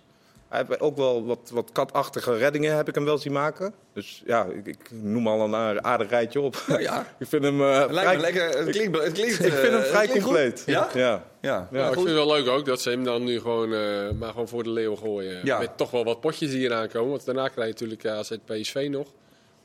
[0.48, 3.74] Hij heeft ook wel wat, wat katachtige reddingen, heb ik hem wel zien maken.
[3.92, 6.64] Dus ja, ik, ik noem al een aardig rijtje op.
[6.78, 7.06] ja.
[7.18, 8.58] ik vind hem, eh, Het lijkt vrij, me lekker.
[8.58, 10.62] Het klinkt, het klinkt, ik vind hem eh, vrij compleet.
[10.66, 10.88] Ja?
[10.94, 11.00] Ja.
[11.00, 11.68] Ja.
[11.70, 14.10] Ja, Ja, ik vind het wel leuk ook dat ze hem dan nu gewoon, eh,
[14.18, 15.40] maar gewoon voor de leeuw gooien.
[15.44, 15.58] Ja.
[15.58, 17.10] Met toch wel wat potjes die eraan komen.
[17.10, 19.08] Want daarna krijg je natuurlijk AZ PSV nog.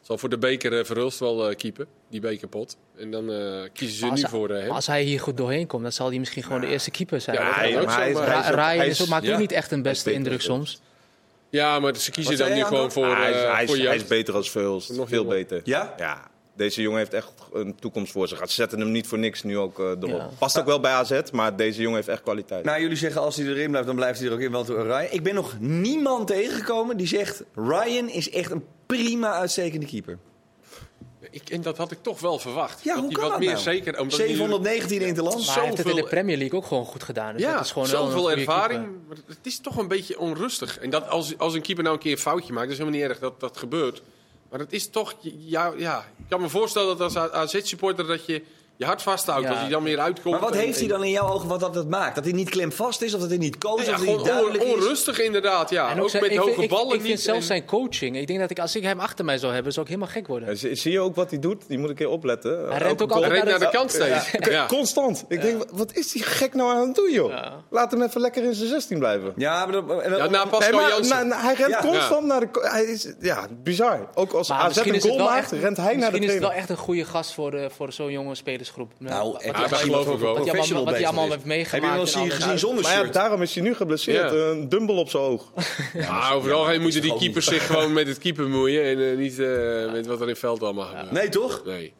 [0.04, 2.78] Zal voor de beker uh, Verhulst wel eh, keepen, die bekerpot.
[2.98, 4.72] En dan eh, kiezen ze nu voor eh, hem.
[4.72, 7.38] als hij hier goed doorheen komt, dan zal hij misschien gewoon de eerste keeper zijn.
[7.38, 8.10] Ja, hij- maar
[8.54, 9.34] Ryan hij is, maakt ja.
[9.34, 10.82] ook niet echt een beste indruk soms.
[11.50, 13.04] Ja, maar ze kiezen dan nu gewoon Anton?
[13.04, 14.54] voor, hij, is, eh, voor hij beter als.
[14.90, 15.62] Nog Veel beter.
[15.64, 15.94] Ja?
[15.98, 18.38] Ja, deze jongen heeft echt een toekomst voor zich.
[18.40, 20.10] Ze zetten hem niet voor niks nu ook eh, erop.
[20.10, 20.30] Ja.
[20.38, 22.66] Past ook wel bij AZ, maar deze jongen heeft echt kwaliteit.
[22.66, 24.52] Nou, jullie zeggen als hij erin blijft, dan blijft hij er ook in.
[24.52, 27.44] Want Ryan, ik ben nog niemand tegengekomen die zegt...
[27.56, 30.18] Ryan is echt een prima uitstekende keeper.
[31.32, 32.84] Ik, en dat had ik toch wel verwacht.
[32.84, 33.62] Ja, dat hoe hij kan wat dat meer nou?
[33.64, 34.00] zeker...
[34.00, 35.46] Omdat hij- 719 in het land.
[35.46, 37.34] Maar hij heeft het in de Premier League ook gewoon goed gedaan.
[37.34, 38.88] Dus ja, dat is gewoon zoveel ervaring.
[39.08, 40.80] Maar het is toch een beetje onrustig.
[40.80, 43.00] En dat als, als een keeper nou een keer een foutje maakt, dat is helemaal
[43.00, 44.02] niet erg dat dat gebeurt.
[44.50, 48.44] Maar het is toch, ja, ja ik kan me voorstellen dat als AZ-supporter dat je
[48.84, 49.50] je hart vasthoudt Ja.
[49.50, 50.34] als hij dan weer uitkomt.
[50.34, 52.16] Maar wat en- heeft hij dan in jouw ogen wat dat het maakt?
[52.16, 54.64] Dat hij niet klemvast is, of dat hij niet of dat hij gewoon niet duidelijk
[54.64, 54.74] on- is?
[54.74, 55.90] onrustig inderdaad, ja.
[55.92, 57.22] En ook, zijn- met ik, hoge vind- ik- ballen ik, vind niet.
[57.22, 58.18] zelfs en- zijn coaching.
[58.18, 60.28] Ik denk dat ik, als ik hem achter mij zou hebben, zou ik helemaal gek
[60.28, 60.48] worden.
[60.50, 61.68] En zie, zie je ook wat hij doet?
[61.68, 62.52] Die moet ik een keer opletten.
[62.70, 64.32] Hij rent ook Hij altijd reed naar de kant steeds.
[64.50, 64.66] Ja.
[64.68, 65.26] Constant.
[65.28, 67.30] Ik denk, wat is die gek nou aan het doen, joh?
[67.30, 67.54] Ja.
[67.70, 69.34] Laat hem even lekker in zijn 16 blijven.
[69.36, 69.72] Ja, maar
[70.10, 71.16] dat, na Pascal maar, Jansen.
[71.16, 72.48] nou, nou, hij rent constant naar de...
[72.72, 74.08] Hij is, ja, bizar.
[74.14, 76.42] Ook als AZ misschien een goal maakt, rent hij naar de misschien is het trainer.
[76.42, 78.36] wel echt een goede gast voor, de, voor zo'n jonge
[78.74, 78.92] spelersgroep.
[78.98, 80.20] Nou, Ja, dat geloof ik wel.
[80.20, 82.14] wat hij allemaal, professional wat hij allemaal bezig heeft meegemaakt.
[82.14, 83.14] Heb je hem gezien zonder Maar ja, shirt?
[83.14, 84.32] daarom is hij nu geblesseerd.
[84.32, 84.38] Ja.
[84.38, 85.52] Een dumbbell op zijn oog.
[86.10, 88.84] Maar overal heen moeten die keepers zich gewoon met het keeper bemoeien.
[88.84, 91.12] En eh, niet eh, met wat er in het veld allemaal gebeurt.
[91.12, 91.62] Nee, toch?
[91.66, 91.94] Nee.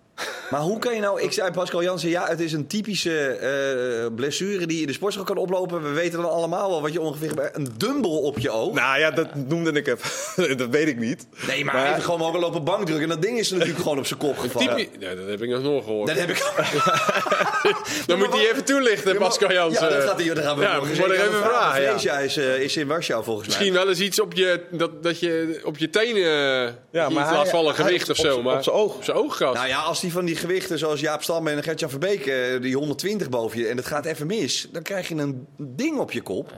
[0.54, 1.22] Maar hoe kan je nou...
[1.22, 4.94] Ik zei Pascal Jansen, ja, het is een typische eh, blessure die je in de
[4.94, 5.84] sportschool kan oplopen.
[5.84, 7.30] We weten dan allemaal wel wat je ongeveer...
[7.36, 7.58] hebt.
[7.58, 8.74] Een dumbbell op je oog.
[8.74, 10.58] Nou ja, dat noemde ik even.
[10.58, 11.28] dat weet ik niet.
[11.48, 13.04] nee, maar, maar- even gewoon mogen lopen bankdrukken.
[13.04, 14.76] En dat ding is er natuurlijk gewoon op zijn kop gevallen.
[14.76, 16.08] Typie- nee, dat heb ik nog nooit gehoord.
[16.08, 16.38] Dat heb ik...
[18.08, 19.88] Dan moet hij even toelichten, Pascal Jansen.
[19.90, 22.20] Ja, dat gaat hij, daar gaan we Ja, morgen moet zeker ik even vragen, ja.
[22.20, 23.56] Is, eh, is in Warschau volgens mij.
[23.58, 26.22] Misschien wel eens iets op je, dat, dat je op je tenen
[26.92, 28.34] ja, maar hij- laat vallen, gewicht of op zo.
[28.36, 28.96] z'n- maar op z'n oog.
[28.96, 29.54] Op zijn oog gehad.
[29.54, 32.76] Nou ja, als die van die gewichten zoals Jaap Stam en Gertjan Verbeek, eh, die
[32.78, 36.22] 120 boven je, en het gaat even mis, dan krijg je een ding op je
[36.22, 36.54] kop.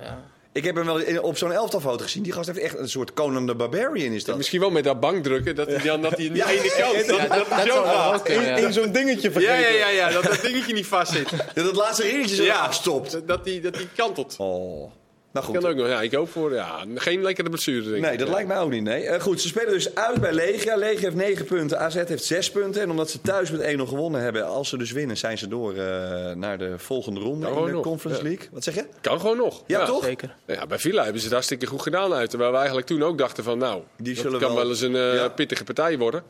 [0.51, 2.23] Ik heb hem wel in- op zo'n elftalfoto gezien.
[2.23, 4.37] Die gast heeft echt een soort Conan the Barbarian is dat.
[4.37, 6.49] Misschien wel met dat bankdrukken, dat hij dan dat hij aan de Ja.
[6.49, 7.27] ene kant, dat, Ja,
[7.57, 8.27] dat, zo gaat.
[8.27, 8.55] ja.
[8.55, 9.73] In zo'n dingetje Ja, vergeten.
[9.73, 11.29] ja, ja, ja, dat dat dingetje niet vast zit.
[11.53, 12.55] Dat het laatste ringetje zo Ja.
[12.57, 13.11] afstopt.
[13.11, 14.35] Dat, dat, die, dat die kantelt.
[14.37, 14.91] Oh.
[15.35, 15.57] Nou goed.
[15.59, 15.87] Kan ook nog.
[15.87, 17.89] Ja, ik hoop voor ja, geen lekkere blessure.
[17.89, 18.19] Denk Nee, ik.
[18.19, 18.33] dat Ja.
[18.33, 18.83] lijkt mij ook niet.
[18.83, 19.03] Nee.
[19.03, 20.75] Eh, goed, ze spelen dus uit bij Legia.
[20.75, 22.81] Legia heeft 9 punten, AZ heeft 6 punten.
[22.81, 25.73] En omdat ze thuis met 1-0 gewonnen hebben, als ze dus winnen, zijn ze door
[25.75, 27.83] eh, naar de volgende ronde Ja, in de nog.
[27.83, 28.27] Conference Ja.
[28.29, 28.47] League.
[28.51, 28.85] Wat zeg je?
[29.01, 29.63] Kan gewoon nog.
[29.67, 30.03] Ja, toch?
[30.03, 30.35] Zeker.
[30.47, 32.29] Ja, bij Villa hebben ze het hartstikke goed gedaan uit.
[32.29, 34.95] Terwijl we eigenlijk toen ook dachten van nou, Die dat kan wel- wel eens een
[34.95, 35.27] eh, Ja.
[35.29, 36.23] pittige partij worden.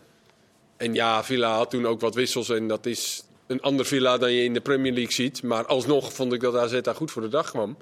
[0.78, 4.32] En ja, Villa had toen ook wat wissels en dat is een ander Villa dan
[4.34, 5.44] je in de Premier League ziet.
[5.44, 7.78] Maar alsnog vond ik dat AZ daar goed voor de dag kwam.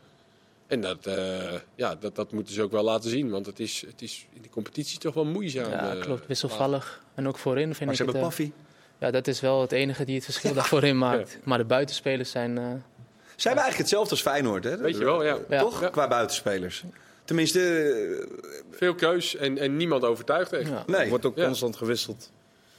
[0.74, 3.84] En dat, eh, ja, dat, dat moeten ze ook wel laten zien, want het is,
[3.88, 5.70] het is in de competitie toch wel moeizaam.
[5.72, 6.28] Ja, eh, klopt.
[6.28, 7.04] Wisselvallig.
[7.16, 8.14] En ook voorin vind Maar ik ze het...
[8.14, 8.52] hebben eh, Paffy.
[9.00, 11.38] ja, dat is wel het enige die het verschil daar voorin maakt.
[11.44, 12.58] Maar de buitenspelers zijn...
[12.58, 14.78] eh, Ze hebben eigenlijk hetzelfde als Feyenoord, hè?
[14.78, 15.38] Weet je wel, ja.
[15.50, 15.60] Ja.
[15.60, 15.82] Toch?
[15.82, 15.90] Ja.
[15.90, 16.84] Qua buitenspelers.
[17.26, 18.28] Tenminste,
[18.72, 20.70] Veel keus en, en niemand overtuigt echt.
[20.70, 20.84] ja.
[20.88, 21.10] nee.
[21.10, 21.46] Wordt ook Ja.
[21.46, 22.32] constant gewisseld.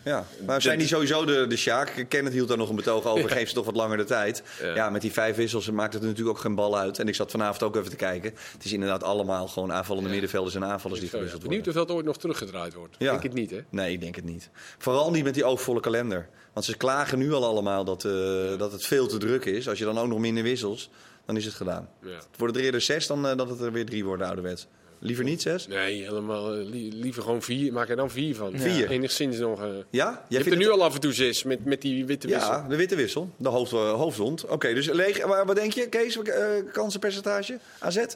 [0.05, 2.05] Ja, maar zijn die sowieso de, de Sjaak?
[2.09, 3.31] Kenneth hield daar nog een betoog over.
[3.31, 4.43] Geef ze toch wat langer de tijd.
[4.63, 4.75] Ja.
[4.75, 4.91] Ja.
[4.91, 6.99] met die vijf wissels maakt het natuurlijk ook geen bal uit.
[6.99, 8.35] En ik zat vanavond ook even te kijken.
[8.53, 11.83] Het is inderdaad allemaal gewoon aanvallende middenvelders en aanvallers die gewisseld Benieuwd worden.
[11.83, 12.97] of dat ooit nog teruggedraaid wordt.
[12.99, 13.11] Ja.
[13.11, 13.61] Denk het niet, hè?
[13.71, 14.51] Nee, ik denk het niet.
[14.79, 16.29] Vooral niet met die oogvolle kalender.
[16.53, 18.13] Want ze klagen nu al allemaal dat, eh,
[18.59, 19.69] dat het veel te druk is.
[19.69, 20.91] Als je dan ook nog minder wissels,
[21.27, 21.89] dan is het gedaan.
[22.01, 24.67] Het worden er eerder zes dan eh, dat het er weer drie worden ouderwets.
[25.05, 25.67] Liever niet zes?
[25.67, 26.55] Nee, helemaal.
[26.55, 27.73] eh, li- liever gewoon vier.
[27.73, 28.53] Maak er dan vier van.
[28.59, 28.91] Vier?
[28.91, 29.61] Enigszins nog.
[29.63, 29.71] eh, Ja?
[30.11, 32.29] je Jij hebt er nu het- al af en toe zes met, met die witte
[32.29, 32.51] wissel.
[32.53, 33.31] Ja, de witte wissel.
[33.37, 34.51] De hoofd, eh.
[34.53, 35.27] Oké, dus leeg.
[35.27, 36.23] Maar wat denk je, Kees?
[36.23, 37.59] eh, kansenpercentage?
[37.79, 37.97] AZ?
[37.97, 38.07] nou,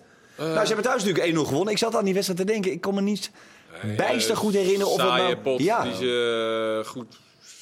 [0.61, 1.72] ze hebben thuis natuurlijk 1-0 gewonnen.
[1.72, 2.72] Ik zat aan die wedstrijd te denken.
[2.72, 3.30] Ik kon me niet
[3.97, 5.36] bijster goed herinneren of het nou...
[5.36, 7.16] pot, ja, die ze goed...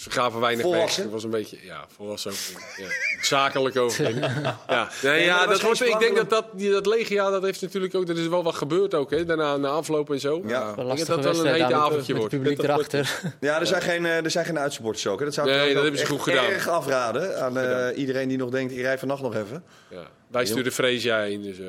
[0.07, 0.89] Ze gaven weinig Volwassen?
[0.89, 0.97] weg.
[1.05, 2.77] Het was een beetje, ja, volwassen overwinning.
[2.77, 3.23] Ja.
[3.23, 4.27] Zakelijk overwinning.
[4.69, 7.95] ja, nee, ja dat was ik denk dat, dat die, dat Legia, dat heeft natuurlijk
[7.95, 10.43] ook, er is wel wat gebeurd ook, hè, daarna na afloop en zo.
[10.47, 10.71] Ja.
[10.71, 12.33] Ik denk dat dat wel een aan avondje met wordt.
[12.33, 13.21] het publiek erachter.
[13.41, 15.19] ja er, zijn geen, eh, er zijn geen uitsupporters ook.
[15.19, 15.25] Hè.
[15.25, 16.45] Dat zou ik Nee, dat ook hebben ze goed gedaan.
[16.45, 19.65] erg afraden aan eh, iedereen die nog denkt, ik rij vannacht nog even.
[19.91, 20.03] Ja.
[20.29, 21.59] Wij sturen Freesia in, dus...
[21.59, 21.67] eh,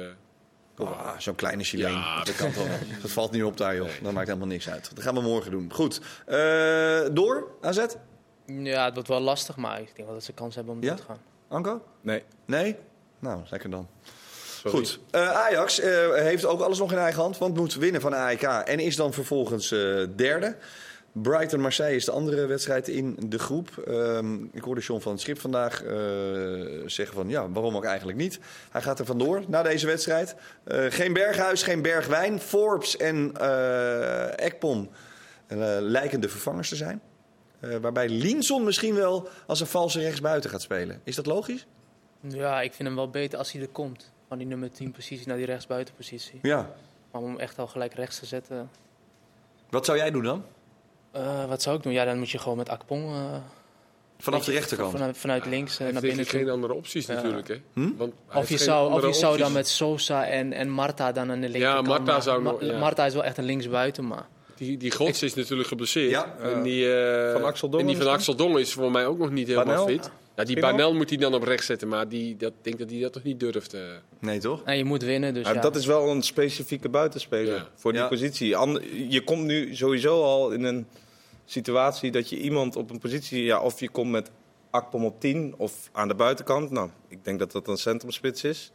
[0.79, 1.91] Ah, Zo'n kleine Chileen.
[1.91, 2.67] Ja, dat kan toch.
[3.01, 3.87] Dat valt niet op daar, joh.
[4.01, 4.89] Dat maakt helemaal niks uit.
[4.95, 5.69] Dat gaan we morgen doen.
[5.73, 6.01] Goed.
[6.25, 7.85] Eh, door, AZ?
[8.47, 10.87] Ja, het wordt wel lastig, maar ik denk wel dat ze kans hebben om Ja?
[10.87, 11.19] door te gaan.
[11.47, 11.81] Anko?
[12.01, 12.23] Nee.
[12.45, 12.75] Nee?
[13.19, 13.87] Nou, lekker dan.
[14.61, 14.77] sorry.
[14.77, 14.99] Goed.
[15.11, 18.41] Eh, Ajax eh, heeft ook alles nog in eigen hand, want moet winnen van AEK
[18.43, 20.55] en is dan vervolgens eh, derde.
[21.21, 23.69] Brighton-Marseille is de andere wedstrijd in de groep.
[23.87, 25.91] Ehm, ik hoorde John van het Schip vandaag eh,
[26.85, 28.39] zeggen van ja, waarom ook eigenlijk niet.
[28.71, 30.35] Hij gaat er vandoor na deze wedstrijd.
[30.63, 32.39] Eh, geen Berghuis, geen Bergwijn.
[32.39, 34.89] Forbes en eh Ekpom
[35.47, 37.01] eh, lijken de vervangers te zijn.
[37.59, 41.01] Eh, waarbij Linson misschien wel als een valse rechtsbuiten gaat spelen.
[41.03, 41.65] Is dat logisch?
[42.21, 44.11] Ja, ik vind hem wel beter als hij er komt.
[44.27, 46.39] Van die nummer 10 positie naar die rechtsbuitenpositie.
[46.41, 46.69] Ja.
[47.11, 48.69] Maar om hem echt al gelijk rechts te zetten.
[49.69, 50.43] Wat zou jij doen dan?
[51.11, 51.93] eh, wat zou ik doen?
[51.93, 53.03] Ja, dan moet je gewoon met Akpong.
[53.13, 53.35] eh,
[54.19, 54.91] Vanaf de rechterkant.
[54.91, 56.39] Vanuit, vanuit links naar binnen toe.
[56.39, 57.13] geen andere opties Ja.
[57.13, 57.61] natuurlijk, hè.
[57.73, 57.95] Hm?
[57.97, 61.41] Want Of je, zou, of je zou dan met Sosa en, en Marta dan aan
[61.41, 61.87] de linkerkant.
[61.87, 62.77] Marta maar- zou nog- ja.
[62.79, 64.27] Marta is wel echt een linksbuiten, maar...
[64.57, 66.09] Die, die Gods is natuurlijk geblesseerd.
[66.11, 68.11] Ja, en die, eh, Van Axel Dongen En die van?
[68.13, 69.87] Axel Dongen is voor mij ook nog niet helemaal Banel?
[69.87, 70.11] fit.
[70.35, 72.89] Ja, die Banel moet hij dan op rechts zetten, maar die, dat, ik denk dat
[72.89, 73.73] hij dat toch niet durft.
[73.73, 73.81] eh.
[74.19, 74.61] Nee, toch?
[74.63, 75.61] En je moet winnen, dus Ja, ja.
[75.61, 77.67] Dat is wel een specifieke buitenspeler Ja.
[77.75, 78.07] voor die Ja.
[78.07, 78.55] positie.
[78.55, 80.87] Ander- je komt nu sowieso al in een
[81.45, 83.43] situatie dat je iemand op een positie...
[83.43, 84.31] Ja, of je komt met
[84.71, 86.71] Akpom op 10 of aan de buitenkant.
[86.71, 88.71] Nou, ik denk dat dat een centrumspits is.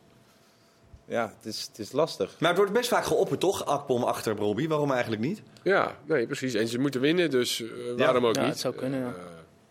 [1.12, 2.36] Ja, het is, het is lastig.
[2.38, 3.64] Maar het wordt best vaak geopperd, toch?
[3.66, 4.68] Akpom achter Robbie.
[4.68, 5.42] Waarom eigenlijk niet?
[5.62, 6.54] Ja, nee, precies.
[6.54, 8.50] En ze moeten winnen, dus eh, waarom ook Ja, niet?
[8.50, 9.06] het zou kunnen, ja.
[9.06, 9.12] Eh,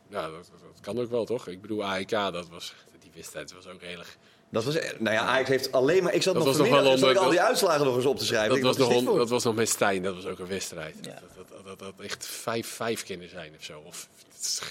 [0.09, 1.47] ja, dat, dat, dat kan ook wel, toch?
[1.47, 4.17] Ik bedoel, AEK, dat was, die wedstrijd was ook heel erg...
[4.51, 6.13] Dat was, nou ja, Ajax heeft alleen maar...
[6.13, 8.25] Ik zat Dat nog was nog wel onder- al die uitslagen nog eens op te
[8.25, 8.49] schrijven.
[8.49, 10.95] Dat Ik was, nog, on- dat was nog met Stijn, dat was ook een wedstrijd.
[11.01, 11.13] Ja.
[11.13, 13.81] Dat, dat, dat, dat, dat echt vijf, vijf kunnen zijn of zo.
[13.85, 14.07] Of,
[14.39, 14.61] is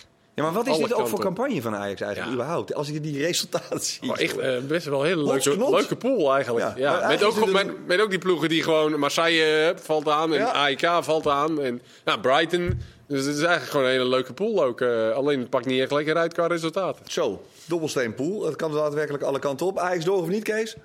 [0.41, 2.33] Ja, maar wat is dit ook voor campagne van Ajax eigenlijk Ja.
[2.43, 2.75] überhaupt?
[2.75, 4.07] Als ik die resultaten zie.
[4.09, 6.77] Maar echt eh, best wel een hele leuke, leuke pool eigenlijk.
[6.79, 7.09] Ja.
[7.09, 8.99] Met, ook, met, met ook die ploegen die gewoon...
[8.99, 10.51] Marseille valt aan en Ja.
[10.53, 11.61] AEK valt aan.
[11.61, 12.81] En nou, Brighton.
[13.07, 14.81] Dus het is eigenlijk gewoon een hele leuke pool ook.
[14.81, 17.05] eh, alleen het pakt niet echt lekker uit qua resultaten.
[17.11, 18.45] Zo, dobbelsteen pool.
[18.45, 19.79] Het kan daadwerkelijk alle kanten op.
[19.79, 20.77] Ajax door of niet, Kees?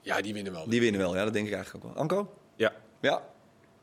[0.00, 0.64] Ja, die winnen wel.
[0.68, 2.02] Die winnen wel, ja, dat denk ik eigenlijk ook wel.
[2.02, 2.30] Anko?
[2.56, 2.72] Ja.
[3.00, 3.22] Ja,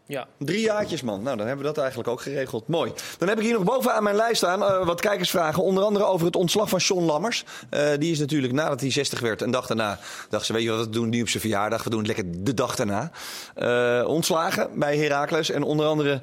[0.09, 1.23] Ja, Drie jaartjes, man.
[1.23, 2.67] Nou, dan hebben we dat eigenlijk ook geregeld.
[2.67, 2.91] Mooi.
[3.17, 5.63] Dan heb ik hier nog bovenaan mijn lijst staan eh, wat kijkersvragen.
[5.63, 7.43] Onder andere over het ontslag van Sean Lammers.
[7.69, 9.99] Eh, die is natuurlijk nadat hij 60 werd, een dag daarna,
[10.29, 11.83] dacht ze: Weet je wat, we doen niet op zijn verjaardag.
[11.83, 13.11] We doen het lekker de dag daarna.
[13.55, 15.49] Eh, ontslagen bij Heracles.
[15.49, 16.21] En onder andere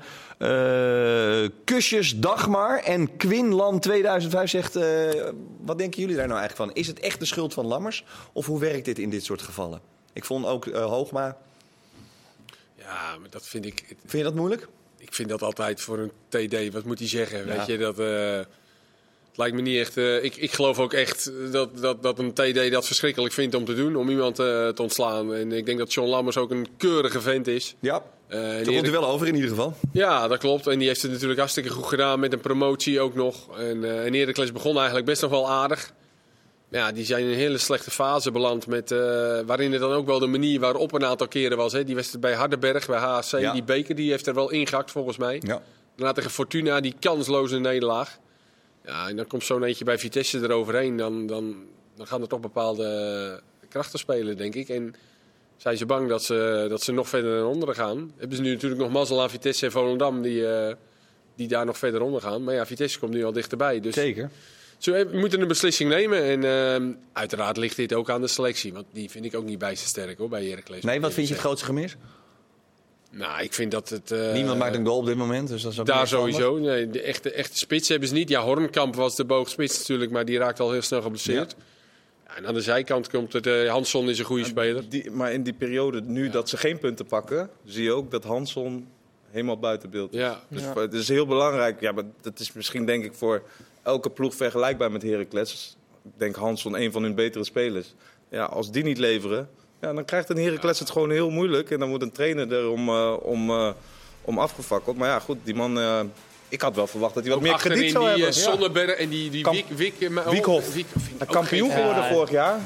[1.65, 4.79] Kusjes Dagmar en Quinlan 2005 zegt:
[5.61, 6.81] Wat denken jullie daar nou eigenlijk van?
[6.83, 8.05] Is het echt de schuld van Lammers?
[8.33, 9.81] Of hoe werkt dit in dit soort gevallen?
[10.13, 11.37] Ik vond ook Hoogma.
[12.87, 13.85] Ja, maar dat vind ik...
[13.87, 14.69] Vind je dat moeilijk?
[14.99, 16.73] Ik vind dat altijd voor een TD.
[16.73, 17.47] Wat moet hij zeggen?
[17.47, 17.57] Ja.
[17.57, 17.99] Weet je, dat...
[17.99, 18.37] eh,
[19.29, 19.97] het lijkt me niet echt...
[19.97, 23.65] eh, ik, ik geloof ook echt dat, dat, dat een TD dat verschrikkelijk vindt om
[23.65, 23.97] te doen.
[23.97, 25.35] Om iemand eh, te ontslaan.
[25.35, 27.75] En ik denk dat John Lammers ook een keurige vent is.
[27.81, 28.03] Ja.
[28.29, 29.77] En Daar komt hij wel over in ieder geval.
[29.93, 30.67] Ja, dat klopt.
[30.67, 33.59] En die heeft het natuurlijk hartstikke goed gedaan met een promotie ook nog.
[33.59, 35.93] En, eh en Heracles begon eigenlijk best nog wel aardig.
[36.69, 38.67] Ja, die zijn in een hele slechte fase beland.
[38.67, 38.99] Met, eh,
[39.47, 41.73] waarin het dan ook wel de manier waarop een aantal keren was.
[41.73, 41.85] Hè.
[41.85, 43.53] Die wedstrijd bij Hardenberg, bij Ja.
[43.53, 45.41] die beker, die heeft er wel ingehakt volgens mij.
[45.47, 45.63] Ja.
[45.97, 48.19] Daarna tegen Fortuna, die kansloze nederlaag.
[48.85, 50.97] Ja, en dan komt zo'n eentje bij Vitesse eroverheen.
[50.97, 51.57] Dan, dan,
[51.97, 54.69] dan gaan er toch bepaalde krachten spelen, denk ik.
[54.69, 54.95] En
[55.57, 58.13] zijn ze bang dat ze, dat ze nog verder naar onderen gaan.
[58.17, 60.75] Hebben ze nu natuurlijk nog mazzel aan Vitesse en Volendam, die, eh,
[61.37, 62.45] die daar nog verder onder gaan.
[62.45, 63.81] Maar ja, Vitesse komt nu al dichterbij.
[63.81, 64.31] Dus Zeker.
[64.79, 66.23] Ze moeten een beslissing nemen.
[66.23, 68.73] En ehm, uiteraard ligt dit ook aan de selectie.
[68.73, 70.83] Want die vind ik ook niet bijster sterk hoor, bij Heracles.
[70.85, 71.97] Nee, wat vind je het grootste gemis?
[73.11, 74.11] Nou, ik vind dat het...
[74.11, 76.59] eh, Niemand maakt een goal op dit moment, dus dat is ook Daar sowieso.
[76.59, 78.29] Nee, de echte, echte spits hebben ze niet.
[78.29, 81.55] Ja, Hornkamp was de boogspits natuurlijk, maar die raakt al heel snel geblesseerd.
[82.29, 83.47] Ja, en aan de zijkant komt het.
[83.47, 84.89] eh Hansson is een goede speler.
[84.89, 88.25] Die, maar in die periode, nu dat ze geen punten pakken, zie je ook dat
[88.25, 88.87] Hanson
[89.31, 90.19] helemaal buiten beeld is.
[90.21, 90.41] Ja.
[90.49, 90.81] Dus Ja.
[90.81, 91.81] het is heel belangrijk.
[91.81, 93.43] Ja, maar dat is misschien denk ik voor
[93.87, 95.77] elke ploeg vergelijkbaar met Heracles.
[96.05, 97.95] Ik denk Hanson een van hun betere spelers.
[98.31, 99.49] Ja, als die niet leveren,
[99.81, 101.71] Ja, dan krijgt een Heracles het gewoon heel moeilijk.
[101.71, 103.71] En dan moet een trainer er om, eh, om, eh,
[104.23, 104.97] om afgefakkeld.
[104.97, 105.79] Maar ja, goed, die man...
[105.79, 106.01] eh,
[106.49, 108.27] ik had wel verwacht dat hij wat meer krediet zou die hebben.
[108.43, 108.51] Ja.
[108.51, 110.69] Zonneberg en die, die Kamp- oh, Wiekhoff.
[111.27, 112.13] Kampioen geworden Ja.
[112.13, 112.61] vorig jaar.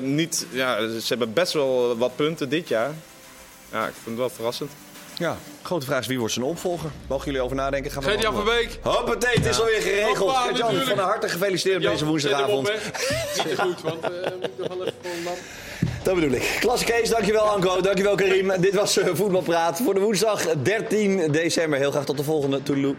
[0.00, 2.90] Niet, ja, ze hebben best wel wat punten dit jaar.
[3.72, 4.70] Ja, ik vind het wel verrassend.
[5.18, 6.90] Ja, grote vraag is wie wordt zijn opvolger?
[7.06, 7.90] Mogen jullie over nadenken?
[7.90, 8.62] Gaan we Gert-Jan behandelen.
[8.70, 8.84] Verbeek.
[8.94, 10.18] Hoppatee, het is alweer geregeld.
[10.18, 12.68] Hoppa, Gert-Jan, van harte gefeliciteerd op Jan, deze woensdagavond.
[12.72, 12.78] Niet
[13.34, 14.94] te goed, want eh moet ik nog wel even
[15.24, 15.36] voor.
[16.02, 16.56] Dat bedoel ik.
[16.60, 18.52] Klasse Kees, dankjewel Anko, dankjewel Karim.
[18.60, 21.78] Dit was eh, Voetbalpraat voor de woensdag 13 december.
[21.78, 22.62] Heel graag tot de volgende.
[22.62, 22.94] Toedeloe.